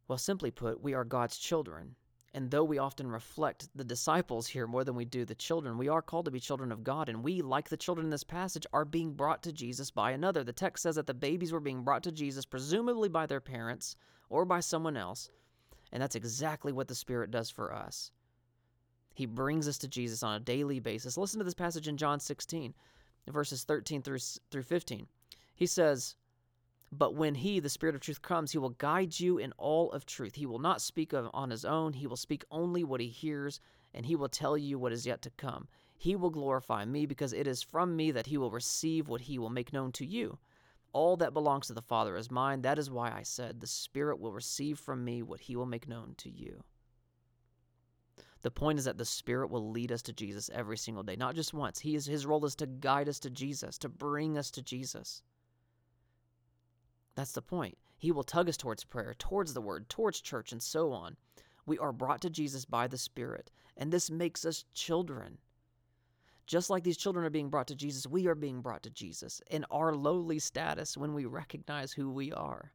Well, 0.06 0.18
simply 0.18 0.50
put, 0.50 0.82
we 0.82 0.94
are 0.94 1.04
God's 1.04 1.38
children. 1.38 1.96
And 2.32 2.50
though 2.50 2.62
we 2.62 2.78
often 2.78 3.10
reflect 3.10 3.68
the 3.74 3.82
disciples 3.82 4.46
here 4.46 4.68
more 4.68 4.84
than 4.84 4.94
we 4.94 5.04
do 5.04 5.24
the 5.24 5.34
children, 5.34 5.76
we 5.76 5.88
are 5.88 6.00
called 6.00 6.26
to 6.26 6.30
be 6.30 6.38
children 6.38 6.70
of 6.70 6.84
God. 6.84 7.08
And 7.08 7.24
we, 7.24 7.42
like 7.42 7.68
the 7.68 7.76
children 7.76 8.06
in 8.06 8.10
this 8.10 8.22
passage, 8.22 8.66
are 8.72 8.84
being 8.84 9.14
brought 9.14 9.42
to 9.42 9.52
Jesus 9.52 9.90
by 9.90 10.12
another. 10.12 10.44
The 10.44 10.52
text 10.52 10.84
says 10.84 10.94
that 10.94 11.08
the 11.08 11.14
babies 11.14 11.52
were 11.52 11.58
being 11.58 11.82
brought 11.82 12.04
to 12.04 12.12
Jesus, 12.12 12.44
presumably 12.44 13.08
by 13.08 13.26
their 13.26 13.40
parents 13.40 13.96
or 14.28 14.44
by 14.44 14.60
someone 14.60 14.96
else. 14.96 15.28
And 15.90 16.00
that's 16.00 16.14
exactly 16.14 16.72
what 16.72 16.86
the 16.86 16.94
Spirit 16.94 17.32
does 17.32 17.50
for 17.50 17.74
us. 17.74 18.12
He 19.12 19.26
brings 19.26 19.66
us 19.66 19.78
to 19.78 19.88
Jesus 19.88 20.22
on 20.22 20.36
a 20.36 20.40
daily 20.40 20.78
basis. 20.78 21.18
Listen 21.18 21.38
to 21.38 21.44
this 21.44 21.52
passage 21.52 21.88
in 21.88 21.96
John 21.96 22.20
16, 22.20 22.74
verses 23.28 23.64
13 23.64 24.02
through, 24.02 24.20
through 24.50 24.62
15. 24.62 25.08
He 25.56 25.66
says, 25.66 26.14
but 26.92 27.14
when 27.14 27.36
he, 27.36 27.60
the 27.60 27.68
Spirit 27.68 27.94
of 27.94 28.00
truth, 28.00 28.20
comes, 28.20 28.50
he 28.50 28.58
will 28.58 28.70
guide 28.70 29.20
you 29.20 29.38
in 29.38 29.52
all 29.58 29.92
of 29.92 30.06
truth. 30.06 30.34
He 30.34 30.46
will 30.46 30.58
not 30.58 30.82
speak 30.82 31.12
of, 31.12 31.30
on 31.32 31.50
his 31.50 31.64
own. 31.64 31.92
He 31.92 32.06
will 32.06 32.16
speak 32.16 32.44
only 32.50 32.82
what 32.82 33.00
he 33.00 33.08
hears, 33.08 33.60
and 33.94 34.04
he 34.04 34.16
will 34.16 34.28
tell 34.28 34.58
you 34.58 34.78
what 34.78 34.92
is 34.92 35.06
yet 35.06 35.22
to 35.22 35.30
come. 35.30 35.68
He 35.96 36.16
will 36.16 36.30
glorify 36.30 36.84
me, 36.84 37.06
because 37.06 37.32
it 37.32 37.46
is 37.46 37.62
from 37.62 37.94
me 37.94 38.10
that 38.10 38.26
he 38.26 38.36
will 38.36 38.50
receive 38.50 39.08
what 39.08 39.20
he 39.20 39.38
will 39.38 39.50
make 39.50 39.72
known 39.72 39.92
to 39.92 40.06
you. 40.06 40.38
All 40.92 41.16
that 41.18 41.32
belongs 41.32 41.68
to 41.68 41.74
the 41.74 41.82
Father 41.82 42.16
is 42.16 42.30
mine. 42.30 42.62
That 42.62 42.78
is 42.78 42.90
why 42.90 43.12
I 43.12 43.22
said, 43.22 43.60
The 43.60 43.68
Spirit 43.68 44.18
will 44.18 44.32
receive 44.32 44.78
from 44.78 45.04
me 45.04 45.22
what 45.22 45.40
he 45.40 45.54
will 45.54 45.66
make 45.66 45.86
known 45.86 46.14
to 46.18 46.30
you. 46.30 46.64
The 48.42 48.50
point 48.50 48.80
is 48.80 48.86
that 48.86 48.98
the 48.98 49.04
Spirit 49.04 49.50
will 49.50 49.70
lead 49.70 49.92
us 49.92 50.02
to 50.02 50.12
Jesus 50.12 50.50
every 50.52 50.78
single 50.78 51.04
day, 51.04 51.14
not 51.14 51.36
just 51.36 51.54
once. 51.54 51.78
He 51.78 51.94
is, 51.94 52.06
his 52.06 52.26
role 52.26 52.44
is 52.44 52.56
to 52.56 52.66
guide 52.66 53.08
us 53.08 53.20
to 53.20 53.30
Jesus, 53.30 53.78
to 53.78 53.88
bring 53.88 54.36
us 54.36 54.50
to 54.52 54.62
Jesus. 54.62 55.22
That's 57.14 57.32
the 57.32 57.42
point. 57.42 57.76
He 57.98 58.12
will 58.12 58.22
tug 58.22 58.48
us 58.48 58.56
towards 58.56 58.84
prayer, 58.84 59.14
towards 59.18 59.52
the 59.52 59.60
word, 59.60 59.88
towards 59.88 60.20
church, 60.20 60.52
and 60.52 60.62
so 60.62 60.92
on. 60.92 61.16
We 61.66 61.76
are 61.78 61.92
brought 61.92 62.20
to 62.22 62.30
Jesus 62.30 62.64
by 62.64 62.86
the 62.86 62.96
Spirit, 62.96 63.50
and 63.76 63.92
this 63.92 64.10
makes 64.10 64.44
us 64.44 64.64
children. 64.72 65.38
Just 66.46 66.70
like 66.70 66.82
these 66.82 66.96
children 66.96 67.24
are 67.24 67.30
being 67.30 67.50
brought 67.50 67.68
to 67.68 67.74
Jesus, 67.74 68.06
we 68.06 68.26
are 68.26 68.34
being 68.34 68.62
brought 68.62 68.82
to 68.84 68.90
Jesus 68.90 69.42
in 69.50 69.64
our 69.70 69.94
lowly 69.94 70.38
status 70.38 70.96
when 70.96 71.14
we 71.14 71.26
recognize 71.26 71.92
who 71.92 72.10
we 72.10 72.32
are. 72.32 72.72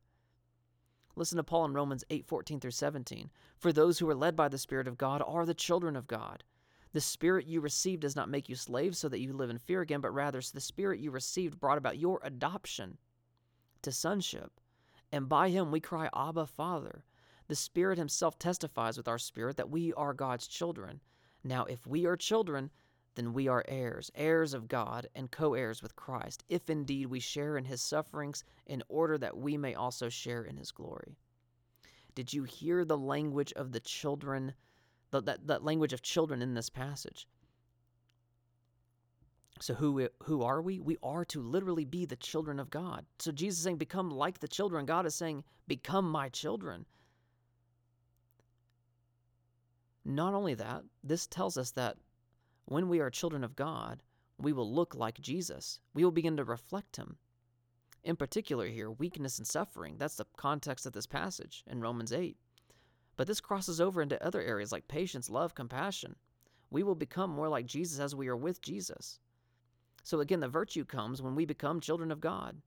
Listen 1.16 1.38
to 1.38 1.44
Paul 1.44 1.66
in 1.66 1.74
Romans 1.74 2.04
8 2.10 2.26
14 2.26 2.60
through 2.60 2.72
17. 2.72 3.32
For 3.58 3.74
those 3.74 4.00
who 4.00 4.10
are 4.10 4.16
led 4.16 4.36
by 4.36 4.48
the 4.48 4.58
Spirit 4.58 4.88
of 4.88 4.98
God 4.98 5.24
are 5.26 5.46
the 5.46 5.54
children 5.54 5.96
of 5.96 6.08
God. 6.08 6.44
The 6.94 7.02
Spirit 7.02 7.48
you 7.48 7.62
received 7.62 8.02
does 8.02 8.16
not 8.16 8.30
make 8.30 8.48
you 8.48 8.56
slaves 8.56 9.00
so 9.00 9.10
that 9.10 9.20
you 9.20 9.34
live 9.34 9.50
in 9.50 9.58
fear 9.58 9.82
again, 9.82 10.02
but 10.02 10.14
rather 10.14 10.40
the 10.40 10.62
Spirit 10.62 11.00
you 11.00 11.12
received 11.12 11.60
brought 11.60 11.78
about 11.78 11.98
your 11.98 12.22
adoption 12.24 12.98
to 13.86 13.92
sonship. 13.92 14.60
And 15.12 15.30
by 15.30 15.50
him 15.50 15.72
we 15.72 15.80
cry, 15.80 16.10
Abba, 16.14 16.46
Father. 16.48 17.06
The 17.48 17.56
Spirit 17.56 17.98
himself 17.98 18.38
testifies 18.38 18.98
with 18.98 19.08
our 19.08 19.20
spirit 19.20 19.58
that 19.58 19.70
we 19.70 19.94
are 19.94 20.14
God's 20.14 20.48
children. 20.48 21.00
Now, 21.44 21.66
if 21.66 21.86
we 21.86 22.06
are 22.06 22.18
children, 22.18 22.72
then 23.14 23.32
we 23.32 23.48
are 23.48 23.64
heirs, 23.68 24.12
heirs 24.16 24.54
of 24.54 24.68
God, 24.68 25.08
and 25.16 25.32
co 25.32 25.54
heirs 25.54 25.82
with 25.82 25.96
Christ, 25.96 26.44
if 26.50 26.70
indeed 26.70 27.06
we 27.06 27.20
share 27.20 27.58
in 27.58 27.66
his 27.66 27.82
sufferings, 27.82 28.44
in 28.66 28.84
order 28.90 29.18
that 29.20 29.38
we 29.38 29.56
may 29.56 29.76
also 29.76 30.10
share 30.10 30.44
in 30.44 30.58
his 30.58 30.72
glory. 30.72 31.16
Did 32.16 32.34
you 32.34 32.44
hear 32.44 32.84
the 32.84 32.98
language 32.98 33.54
of 33.54 33.72
the 33.72 33.80
children, 33.80 34.56
that, 35.12 35.48
that 35.48 35.64
language 35.64 35.94
of 35.94 36.02
children 36.02 36.42
in 36.42 36.56
this 36.56 36.70
passage? 36.70 37.28
So 39.62 39.74
who 39.74 40.10
who 40.24 40.44
are 40.44 40.62
we? 40.62 40.80
We 40.80 40.98
are 41.02 41.24
to 41.26 41.42
literally 41.42 41.86
be 41.86 42.06
the 42.06 42.18
children 42.18 42.60
of 42.60 42.70
God. 42.70 43.06
So 43.20 43.32
Jesus 43.32 43.60
is 43.60 43.64
saying 43.64 43.78
become 43.78 44.12
like 44.12 44.40
the 44.40 44.48
children. 44.50 44.86
God 44.86 45.06
is 45.06 45.16
saying 45.16 45.44
become 45.68 46.10
my 46.10 46.28
children. 46.30 46.86
Not 50.04 50.34
only 50.34 50.54
that, 50.56 50.84
this 51.04 51.26
tells 51.26 51.58
us 51.58 51.72
that 51.72 51.98
when 52.66 52.90
we 52.90 53.00
are 53.00 53.10
children 53.10 53.44
of 53.44 53.56
God, 53.56 54.04
we 54.38 54.54
will 54.54 54.72
look 54.72 54.94
like 54.94 55.20
Jesus. 55.22 55.80
We 55.94 56.04
will 56.04 56.12
begin 56.12 56.38
to 56.38 56.44
reflect 56.44 56.98
him. 56.98 57.18
In 58.04 58.16
particular 58.16 58.68
here, 58.68 58.92
weakness 58.92 59.38
and 59.40 59.48
suffering. 59.48 59.96
That's 59.98 60.18
the 60.18 60.28
context 60.38 60.86
of 60.86 60.94
this 60.94 61.08
passage 61.08 61.64
in 61.66 61.82
Romans 61.82 62.12
8. 62.12 62.38
But 63.16 63.28
this 63.28 63.42
crosses 63.42 63.80
over 63.80 64.02
into 64.02 64.24
other 64.24 64.42
areas 64.42 64.72
like 64.72 64.88
patience, 64.88 65.30
love, 65.30 65.56
compassion. 65.56 66.16
We 66.70 66.84
will 66.84 66.96
become 66.96 67.30
more 67.30 67.48
like 67.48 67.66
Jesus 67.66 68.00
as 68.00 68.14
we 68.14 68.28
are 68.28 68.38
with 68.38 68.62
Jesus. 68.62 69.20
So 70.06 70.20
again, 70.20 70.40
the 70.40 70.48
virtue 70.48 70.86
comes 70.86 71.22
when 71.22 71.34
we 71.34 71.46
become 71.46 71.82
children 71.82 72.12
of 72.12 72.22
God. 72.22 72.62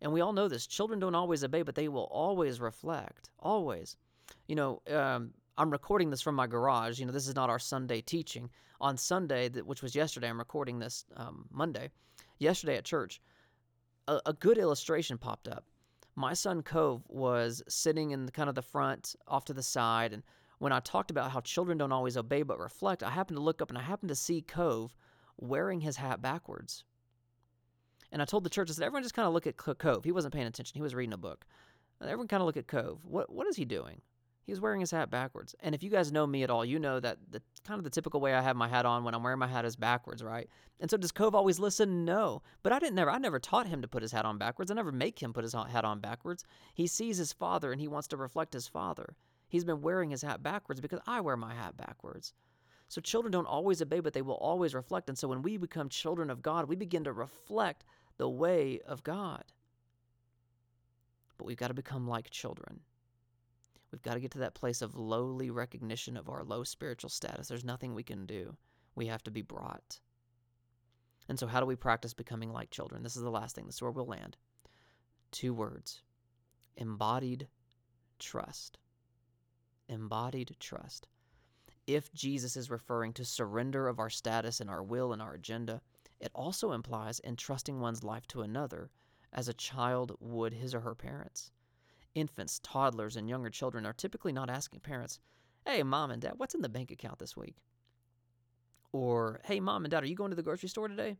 And 0.00 0.12
we 0.12 0.20
all 0.20 0.32
know 0.32 0.46
this. 0.46 0.68
Children 0.68 1.00
don't 1.00 1.16
always 1.16 1.42
obey, 1.42 1.62
but 1.62 1.74
they 1.74 1.88
will 1.88 2.08
always 2.12 2.60
reflect. 2.60 3.28
Always. 3.40 3.96
You 4.46 4.54
know, 4.54 4.82
um, 4.88 5.32
I'm 5.58 5.70
recording 5.70 6.10
this 6.10 6.22
from 6.22 6.36
my 6.36 6.46
garage. 6.46 7.00
You 7.00 7.06
know, 7.06 7.12
this 7.12 7.26
is 7.26 7.34
not 7.34 7.50
our 7.50 7.58
Sunday 7.58 8.00
teaching. 8.00 8.48
On 8.80 8.96
Sunday, 8.96 9.48
which 9.48 9.82
was 9.82 9.96
yesterday, 9.96 10.28
I'm 10.28 10.38
recording 10.38 10.78
this 10.78 11.04
um, 11.16 11.44
Monday. 11.50 11.90
Yesterday 12.38 12.76
at 12.76 12.84
church, 12.84 13.20
a, 14.06 14.20
a 14.26 14.32
good 14.32 14.56
illustration 14.56 15.18
popped 15.18 15.48
up. 15.48 15.64
My 16.14 16.34
son 16.34 16.62
Cove 16.62 17.02
was 17.08 17.64
sitting 17.68 18.12
in 18.12 18.26
the, 18.26 18.32
kind 18.32 18.48
of 18.48 18.54
the 18.54 18.62
front, 18.62 19.16
off 19.26 19.44
to 19.46 19.52
the 19.52 19.62
side, 19.62 20.12
and 20.12 20.22
when 20.58 20.72
I 20.72 20.80
talked 20.80 21.10
about 21.10 21.30
how 21.32 21.40
children 21.40 21.78
don't 21.78 21.92
always 21.92 22.16
obey 22.16 22.42
but 22.42 22.58
reflect, 22.58 23.02
I 23.02 23.10
happened 23.10 23.38
to 23.38 23.42
look 23.42 23.60
up 23.60 23.70
and 23.70 23.78
I 23.78 23.82
happened 23.82 24.10
to 24.10 24.14
see 24.14 24.42
Cove 24.42 24.94
wearing 25.40 25.80
his 25.80 25.96
hat 25.96 26.22
backwards. 26.22 26.84
And 28.12 28.20
I 28.20 28.24
told 28.24 28.44
the 28.44 28.50
church, 28.50 28.70
I 28.70 28.74
said, 28.74 28.84
everyone 28.84 29.02
just 29.02 29.14
kind 29.14 29.26
of 29.26 29.34
look 29.34 29.46
at 29.46 29.56
Cove. 29.56 30.04
He 30.04 30.12
wasn't 30.12 30.34
paying 30.34 30.46
attention. 30.46 30.74
He 30.74 30.82
was 30.82 30.94
reading 30.94 31.12
a 31.12 31.18
book. 31.18 31.44
Everyone 32.02 32.28
kind 32.28 32.40
of 32.40 32.46
look 32.46 32.56
at 32.56 32.66
Cove. 32.66 33.04
What 33.04 33.30
what 33.30 33.46
is 33.46 33.56
he 33.56 33.64
doing? 33.64 34.00
He's 34.46 34.60
wearing 34.60 34.80
his 34.80 34.90
hat 34.90 35.10
backwards. 35.10 35.54
And 35.60 35.74
if 35.74 35.82
you 35.82 35.90
guys 35.90 36.10
know 36.10 36.26
me 36.26 36.42
at 36.42 36.50
all, 36.50 36.64
you 36.64 36.78
know 36.78 36.98
that 36.98 37.18
the 37.30 37.42
kind 37.64 37.78
of 37.78 37.84
the 37.84 37.90
typical 37.90 38.20
way 38.20 38.34
I 38.34 38.40
have 38.40 38.56
my 38.56 38.68
hat 38.68 38.86
on 38.86 39.04
when 39.04 39.14
I'm 39.14 39.22
wearing 39.22 39.38
my 39.38 39.46
hat 39.46 39.64
is 39.64 39.76
backwards, 39.76 40.24
right? 40.24 40.48
And 40.80 40.90
so 40.90 40.96
does 40.96 41.12
Cove 41.12 41.34
always 41.34 41.58
listen? 41.58 42.04
No. 42.04 42.42
But 42.62 42.72
I 42.72 42.78
didn't 42.78 42.96
never 42.96 43.10
I 43.10 43.18
never 43.18 43.38
taught 43.38 43.68
him 43.68 43.82
to 43.82 43.88
put 43.88 44.02
his 44.02 44.12
hat 44.12 44.24
on 44.24 44.38
backwards. 44.38 44.70
I 44.70 44.74
never 44.74 44.92
make 44.92 45.22
him 45.22 45.32
put 45.32 45.44
his 45.44 45.52
hat 45.52 45.84
on 45.84 46.00
backwards. 46.00 46.42
He 46.74 46.86
sees 46.86 47.18
his 47.18 47.32
father 47.32 47.70
and 47.70 47.80
he 47.80 47.86
wants 47.86 48.08
to 48.08 48.16
reflect 48.16 48.54
his 48.54 48.66
father. 48.66 49.14
He's 49.48 49.64
been 49.64 49.82
wearing 49.82 50.10
his 50.10 50.22
hat 50.22 50.42
backwards 50.42 50.80
because 50.80 51.00
I 51.06 51.20
wear 51.20 51.36
my 51.36 51.54
hat 51.54 51.76
backwards. 51.76 52.32
So 52.90 53.00
children 53.00 53.30
don't 53.30 53.46
always 53.46 53.80
obey, 53.80 54.00
but 54.00 54.14
they 54.14 54.20
will 54.20 54.34
always 54.34 54.74
reflect. 54.74 55.08
And 55.08 55.16
so 55.16 55.28
when 55.28 55.42
we 55.42 55.56
become 55.56 55.88
children 55.88 56.28
of 56.28 56.42
God, 56.42 56.68
we 56.68 56.74
begin 56.74 57.04
to 57.04 57.12
reflect 57.12 57.84
the 58.16 58.28
way 58.28 58.80
of 58.84 59.04
God. 59.04 59.44
But 61.38 61.46
we've 61.46 61.56
got 61.56 61.68
to 61.68 61.74
become 61.74 62.08
like 62.08 62.30
children. 62.30 62.80
We've 63.92 64.02
got 64.02 64.14
to 64.14 64.20
get 64.20 64.32
to 64.32 64.38
that 64.38 64.54
place 64.54 64.82
of 64.82 64.96
lowly 64.96 65.50
recognition 65.50 66.16
of 66.16 66.28
our 66.28 66.42
low 66.42 66.64
spiritual 66.64 67.10
status. 67.10 67.46
There's 67.46 67.64
nothing 67.64 67.94
we 67.94 68.02
can 68.02 68.26
do. 68.26 68.56
We 68.96 69.06
have 69.06 69.22
to 69.22 69.30
be 69.30 69.42
brought. 69.42 70.00
And 71.28 71.38
so, 71.38 71.46
how 71.46 71.60
do 71.60 71.66
we 71.66 71.76
practice 71.76 72.12
becoming 72.12 72.52
like 72.52 72.70
children? 72.70 73.04
This 73.04 73.14
is 73.14 73.22
the 73.22 73.30
last 73.30 73.54
thing. 73.54 73.66
This 73.66 73.76
is 73.76 73.82
where 73.82 73.92
we'll 73.92 74.06
land. 74.06 74.36
Two 75.30 75.54
words 75.54 76.02
embodied 76.76 77.46
trust 78.18 78.78
embodied 79.90 80.56
trust. 80.60 81.08
If 81.92 82.12
Jesus 82.12 82.56
is 82.56 82.70
referring 82.70 83.14
to 83.14 83.24
surrender 83.24 83.88
of 83.88 83.98
our 83.98 84.10
status 84.10 84.60
and 84.60 84.70
our 84.70 84.80
will 84.80 85.12
and 85.12 85.20
our 85.20 85.34
agenda, 85.34 85.82
it 86.20 86.30
also 86.36 86.70
implies 86.70 87.20
entrusting 87.24 87.80
one's 87.80 88.04
life 88.04 88.28
to 88.28 88.42
another 88.42 88.90
as 89.32 89.48
a 89.48 89.54
child 89.54 90.16
would 90.20 90.52
his 90.52 90.72
or 90.72 90.82
her 90.82 90.94
parents. 90.94 91.50
Infants, 92.14 92.60
toddlers, 92.62 93.16
and 93.16 93.28
younger 93.28 93.50
children 93.50 93.84
are 93.84 93.92
typically 93.92 94.30
not 94.30 94.48
asking 94.48 94.78
parents, 94.78 95.18
Hey, 95.66 95.82
mom 95.82 96.12
and 96.12 96.22
dad, 96.22 96.34
what's 96.36 96.54
in 96.54 96.60
the 96.60 96.68
bank 96.68 96.92
account 96.92 97.18
this 97.18 97.36
week? 97.36 97.56
Or, 98.92 99.40
Hey, 99.42 99.58
mom 99.58 99.84
and 99.84 99.90
dad, 99.90 100.04
are 100.04 100.06
you 100.06 100.14
going 100.14 100.30
to 100.30 100.36
the 100.36 100.44
grocery 100.44 100.68
store 100.68 100.86
today? 100.86 101.16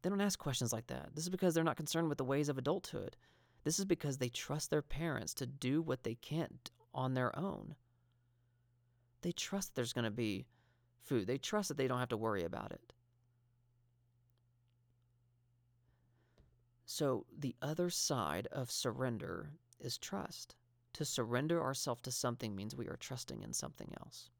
They 0.00 0.08
don't 0.08 0.22
ask 0.22 0.38
questions 0.38 0.72
like 0.72 0.86
that. 0.86 1.10
This 1.14 1.24
is 1.24 1.30
because 1.30 1.52
they're 1.52 1.64
not 1.64 1.76
concerned 1.76 2.08
with 2.08 2.16
the 2.16 2.24
ways 2.24 2.48
of 2.48 2.56
adulthood. 2.56 3.14
This 3.64 3.78
is 3.78 3.84
because 3.84 4.16
they 4.16 4.30
trust 4.30 4.70
their 4.70 4.80
parents 4.80 5.34
to 5.34 5.46
do 5.46 5.82
what 5.82 6.02
they 6.02 6.14
can't 6.14 6.70
on 6.94 7.12
their 7.12 7.38
own. 7.38 7.74
They 9.22 9.32
trust 9.32 9.74
there's 9.74 9.92
going 9.92 10.04
to 10.04 10.10
be 10.10 10.46
food, 11.02 11.26
they 11.26 11.38
trust 11.38 11.68
that 11.68 11.76
they 11.76 11.88
don't 11.88 11.98
have 11.98 12.08
to 12.10 12.16
worry 12.16 12.44
about 12.44 12.72
it. 12.72 12.92
So, 16.86 17.24
the 17.38 17.54
other 17.62 17.88
side 17.88 18.48
of 18.48 18.70
surrender 18.70 19.52
is 19.78 19.96
trust. 19.96 20.56
To 20.94 21.04
surrender 21.04 21.62
ourselves 21.62 22.02
to 22.02 22.10
something 22.10 22.56
means 22.56 22.74
we 22.74 22.88
are 22.88 22.96
trusting 22.96 23.42
in 23.42 23.52
something 23.52 23.94
else. 24.00 24.30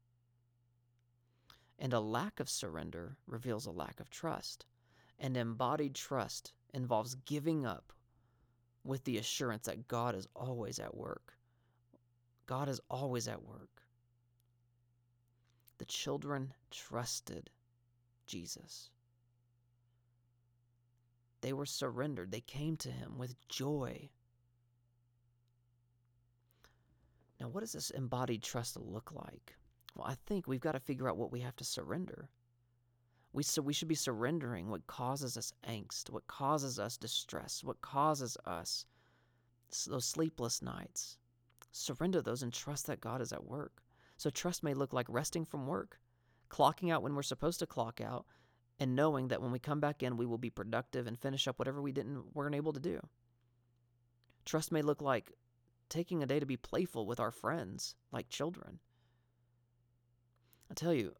And 1.79 1.93
a 1.93 1.99
lack 1.99 2.39
of 2.39 2.49
surrender 2.49 3.15
reveals 3.25 3.65
a 3.65 3.71
lack 3.71 3.99
of 3.99 4.09
trust. 4.09 4.65
And 5.17 5.37
embodied 5.37 5.95
trust 5.95 6.53
involves 6.73 7.15
giving 7.15 7.65
up 7.65 7.93
with 8.83 9.03
the 9.05 9.17
assurance 9.17 9.65
that 9.65 9.87
God 9.87 10.13
is 10.13 10.27
always 10.35 10.77
at 10.77 10.95
work. 10.95 11.37
God 12.47 12.67
is 12.67 12.81
always 12.89 13.27
at 13.27 13.43
work. 13.43 13.80
The 15.81 15.85
children 15.85 16.53
trusted 16.69 17.49
Jesus. 18.27 18.91
They 21.41 21.53
were 21.53 21.65
surrendered. 21.65 22.31
They 22.31 22.41
came 22.41 22.77
to 22.77 22.91
him 22.91 23.17
with 23.17 23.47
joy. 23.47 24.11
Now, 27.39 27.47
what 27.47 27.61
does 27.61 27.71
this 27.71 27.89
embodied 27.89 28.43
trust 28.43 28.77
look 28.77 29.11
like? 29.11 29.55
Well, 29.95 30.05
I 30.05 30.17
think 30.27 30.45
we've 30.45 30.61
got 30.61 30.73
to 30.73 30.79
figure 30.79 31.09
out 31.09 31.17
what 31.17 31.31
we 31.31 31.39
have 31.39 31.55
to 31.55 31.63
surrender. 31.63 32.29
We, 33.33 33.41
so 33.41 33.63
we 33.63 33.73
should 33.73 33.87
be 33.87 33.95
surrendering 33.95 34.69
what 34.69 34.85
causes 34.85 35.35
us 35.35 35.51
angst, 35.67 36.11
what 36.11 36.27
causes 36.27 36.77
us 36.77 36.95
distress, 36.95 37.63
what 37.63 37.81
causes 37.81 38.37
us 38.45 38.85
those 39.87 40.05
sleepless 40.05 40.61
nights, 40.61 41.17
surrender 41.71 42.21
those 42.21 42.43
and 42.43 42.53
trust 42.53 42.85
that 42.85 43.01
God 43.01 43.19
is 43.19 43.33
at 43.33 43.45
work. 43.45 43.81
So 44.21 44.29
trust 44.29 44.61
may 44.61 44.75
look 44.75 44.93
like 44.93 45.07
resting 45.09 45.45
from 45.45 45.65
work, 45.65 45.99
clocking 46.47 46.93
out 46.93 47.01
when 47.01 47.15
we're 47.15 47.23
supposed 47.23 47.57
to 47.57 47.65
clock 47.65 47.99
out, 47.99 48.27
and 48.79 48.95
knowing 48.95 49.29
that 49.29 49.41
when 49.41 49.51
we 49.51 49.57
come 49.57 49.79
back 49.79 50.03
in, 50.03 50.15
we 50.15 50.27
will 50.27 50.37
be 50.37 50.51
productive 50.51 51.07
and 51.07 51.17
finish 51.17 51.47
up 51.47 51.57
whatever 51.57 51.81
we 51.81 51.91
didn't 51.91 52.35
weren't 52.35 52.53
able 52.53 52.71
to 52.71 52.79
do. 52.79 52.99
Trust 54.45 54.71
may 54.71 54.83
look 54.83 55.01
like 55.01 55.31
taking 55.89 56.21
a 56.21 56.27
day 56.27 56.39
to 56.39 56.45
be 56.45 56.55
playful 56.55 57.07
with 57.07 57.19
our 57.19 57.31
friends, 57.31 57.95
like 58.11 58.29
children. 58.29 58.77
I 60.69 60.75
tell 60.75 60.93
you, 60.93 61.15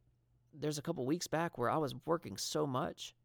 there's 0.54 0.78
a 0.78 0.84
couple 0.84 1.04
weeks 1.08 1.26
back 1.26 1.58
where 1.58 1.72
I 1.72 1.78
was 1.78 1.96
working 2.06 2.38
so 2.38 2.68
much, 2.68 3.16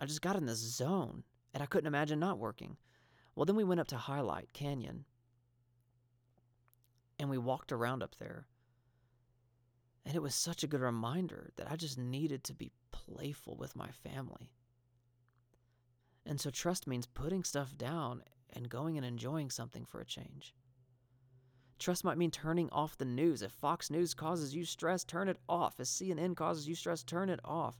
I 0.00 0.06
just 0.06 0.22
got 0.22 0.36
in 0.36 0.46
this 0.46 0.60
zone, 0.60 1.24
and 1.52 1.62
I 1.62 1.66
couldn't 1.66 1.88
imagine 1.88 2.20
not 2.20 2.38
working. 2.38 2.78
Well, 3.34 3.44
then 3.44 3.56
we 3.56 3.64
went 3.64 3.80
up 3.80 3.88
to 3.88 3.98
Highlight 3.98 4.54
Canyon, 4.54 5.04
and 7.18 7.28
we 7.28 7.36
walked 7.36 7.70
around 7.70 8.02
up 8.02 8.16
there. 8.18 8.46
And 10.08 10.16
it 10.16 10.22
was 10.22 10.34
such 10.34 10.64
a 10.64 10.66
good 10.66 10.80
reminder 10.80 11.50
that 11.56 11.70
I 11.70 11.76
just 11.76 11.98
needed 11.98 12.42
to 12.44 12.54
be 12.54 12.72
playful 12.92 13.56
with 13.56 13.76
my 13.76 13.90
family. 13.90 14.50
And 16.24 16.40
so 16.40 16.48
trust 16.48 16.86
means 16.86 17.04
putting 17.04 17.44
stuff 17.44 17.76
down 17.76 18.22
and 18.54 18.70
going 18.70 18.96
and 18.96 19.04
enjoying 19.04 19.50
something 19.50 19.84
for 19.84 20.00
a 20.00 20.06
change. 20.06 20.54
Trust 21.78 22.04
might 22.04 22.16
mean 22.16 22.30
turning 22.30 22.70
off 22.70 22.96
the 22.96 23.04
news. 23.04 23.42
If 23.42 23.52
Fox 23.52 23.90
News 23.90 24.14
causes 24.14 24.54
you 24.54 24.64
stress, 24.64 25.04
turn 25.04 25.28
it 25.28 25.36
off. 25.46 25.78
If 25.78 25.88
CNN 25.88 26.34
causes 26.34 26.66
you 26.66 26.74
stress, 26.74 27.02
turn 27.02 27.28
it 27.28 27.40
off. 27.44 27.76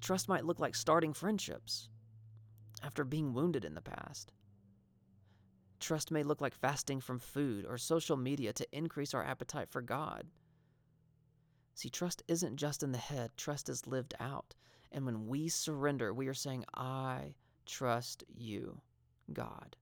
Trust 0.00 0.28
might 0.28 0.44
look 0.44 0.58
like 0.58 0.74
starting 0.74 1.12
friendships 1.12 1.88
after 2.82 3.04
being 3.04 3.32
wounded 3.32 3.64
in 3.64 3.76
the 3.76 3.80
past. 3.80 4.32
Trust 5.80 6.10
may 6.10 6.22
look 6.22 6.40
like 6.42 6.54
fasting 6.54 7.00
from 7.00 7.18
food 7.18 7.64
or 7.66 7.78
social 7.78 8.16
media 8.16 8.52
to 8.52 8.66
increase 8.76 9.14
our 9.14 9.24
appetite 9.24 9.70
for 9.70 9.80
God. 9.80 10.24
See, 11.74 11.88
trust 11.88 12.22
isn't 12.28 12.56
just 12.56 12.82
in 12.82 12.92
the 12.92 12.98
head, 12.98 13.30
trust 13.36 13.70
is 13.70 13.86
lived 13.86 14.14
out. 14.20 14.54
And 14.92 15.06
when 15.06 15.26
we 15.26 15.48
surrender, 15.48 16.12
we 16.12 16.28
are 16.28 16.34
saying, 16.34 16.66
I 16.74 17.34
trust 17.64 18.24
you, 18.28 18.82
God. 19.32 19.76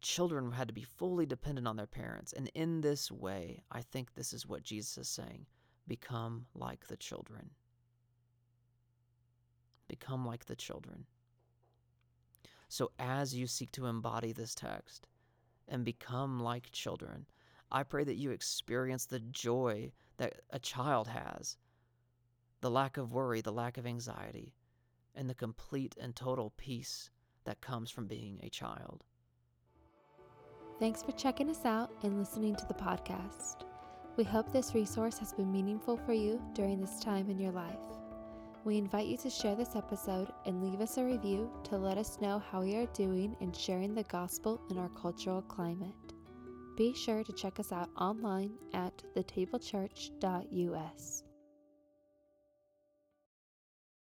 Children 0.00 0.50
had 0.52 0.68
to 0.68 0.74
be 0.74 0.82
fully 0.84 1.26
dependent 1.26 1.68
on 1.68 1.76
their 1.76 1.86
parents. 1.86 2.32
And 2.32 2.50
in 2.54 2.80
this 2.80 3.12
way, 3.12 3.62
I 3.70 3.82
think 3.82 4.14
this 4.14 4.32
is 4.32 4.46
what 4.46 4.62
Jesus 4.62 4.98
is 4.98 5.08
saying 5.08 5.46
become 5.86 6.46
like 6.54 6.86
the 6.86 6.96
children. 6.96 7.50
Become 9.88 10.26
like 10.26 10.44
the 10.44 10.56
children. 10.56 11.06
So, 12.68 12.90
as 12.98 13.34
you 13.34 13.46
seek 13.46 13.72
to 13.72 13.86
embody 13.86 14.32
this 14.32 14.54
text 14.54 15.06
and 15.66 15.84
become 15.84 16.38
like 16.40 16.70
children, 16.70 17.26
I 17.70 17.82
pray 17.82 18.04
that 18.04 18.16
you 18.16 18.30
experience 18.30 19.06
the 19.06 19.20
joy 19.20 19.92
that 20.18 20.40
a 20.50 20.58
child 20.58 21.08
has, 21.08 21.56
the 22.60 22.70
lack 22.70 22.96
of 22.96 23.12
worry, 23.12 23.40
the 23.40 23.52
lack 23.52 23.78
of 23.78 23.86
anxiety, 23.86 24.54
and 25.14 25.28
the 25.28 25.34
complete 25.34 25.96
and 26.00 26.14
total 26.14 26.52
peace 26.56 27.10
that 27.44 27.60
comes 27.60 27.90
from 27.90 28.06
being 28.06 28.38
a 28.42 28.50
child. 28.50 29.04
Thanks 30.78 31.02
for 31.02 31.12
checking 31.12 31.50
us 31.50 31.64
out 31.64 31.90
and 32.02 32.18
listening 32.18 32.54
to 32.56 32.66
the 32.66 32.74
podcast. 32.74 33.64
We 34.16 34.24
hope 34.24 34.52
this 34.52 34.74
resource 34.74 35.18
has 35.18 35.32
been 35.32 35.50
meaningful 35.50 35.96
for 35.96 36.12
you 36.12 36.40
during 36.54 36.80
this 36.80 37.00
time 37.00 37.30
in 37.30 37.38
your 37.38 37.52
life. 37.52 37.97
We 38.68 38.76
invite 38.76 39.06
you 39.06 39.16
to 39.16 39.30
share 39.30 39.54
this 39.54 39.76
episode 39.76 40.28
and 40.44 40.62
leave 40.62 40.82
us 40.82 40.98
a 40.98 41.04
review 41.04 41.50
to 41.70 41.78
let 41.78 41.96
us 41.96 42.18
know 42.20 42.38
how 42.38 42.60
we 42.60 42.76
are 42.76 42.84
doing 42.88 43.34
in 43.40 43.50
sharing 43.50 43.94
the 43.94 44.02
gospel 44.02 44.60
in 44.68 44.76
our 44.76 44.90
cultural 44.90 45.40
climate. 45.40 45.94
Be 46.76 46.92
sure 46.92 47.24
to 47.24 47.32
check 47.32 47.58
us 47.58 47.72
out 47.72 47.88
online 47.96 48.52
at 48.74 49.02
thetablechurch.us. 49.16 51.22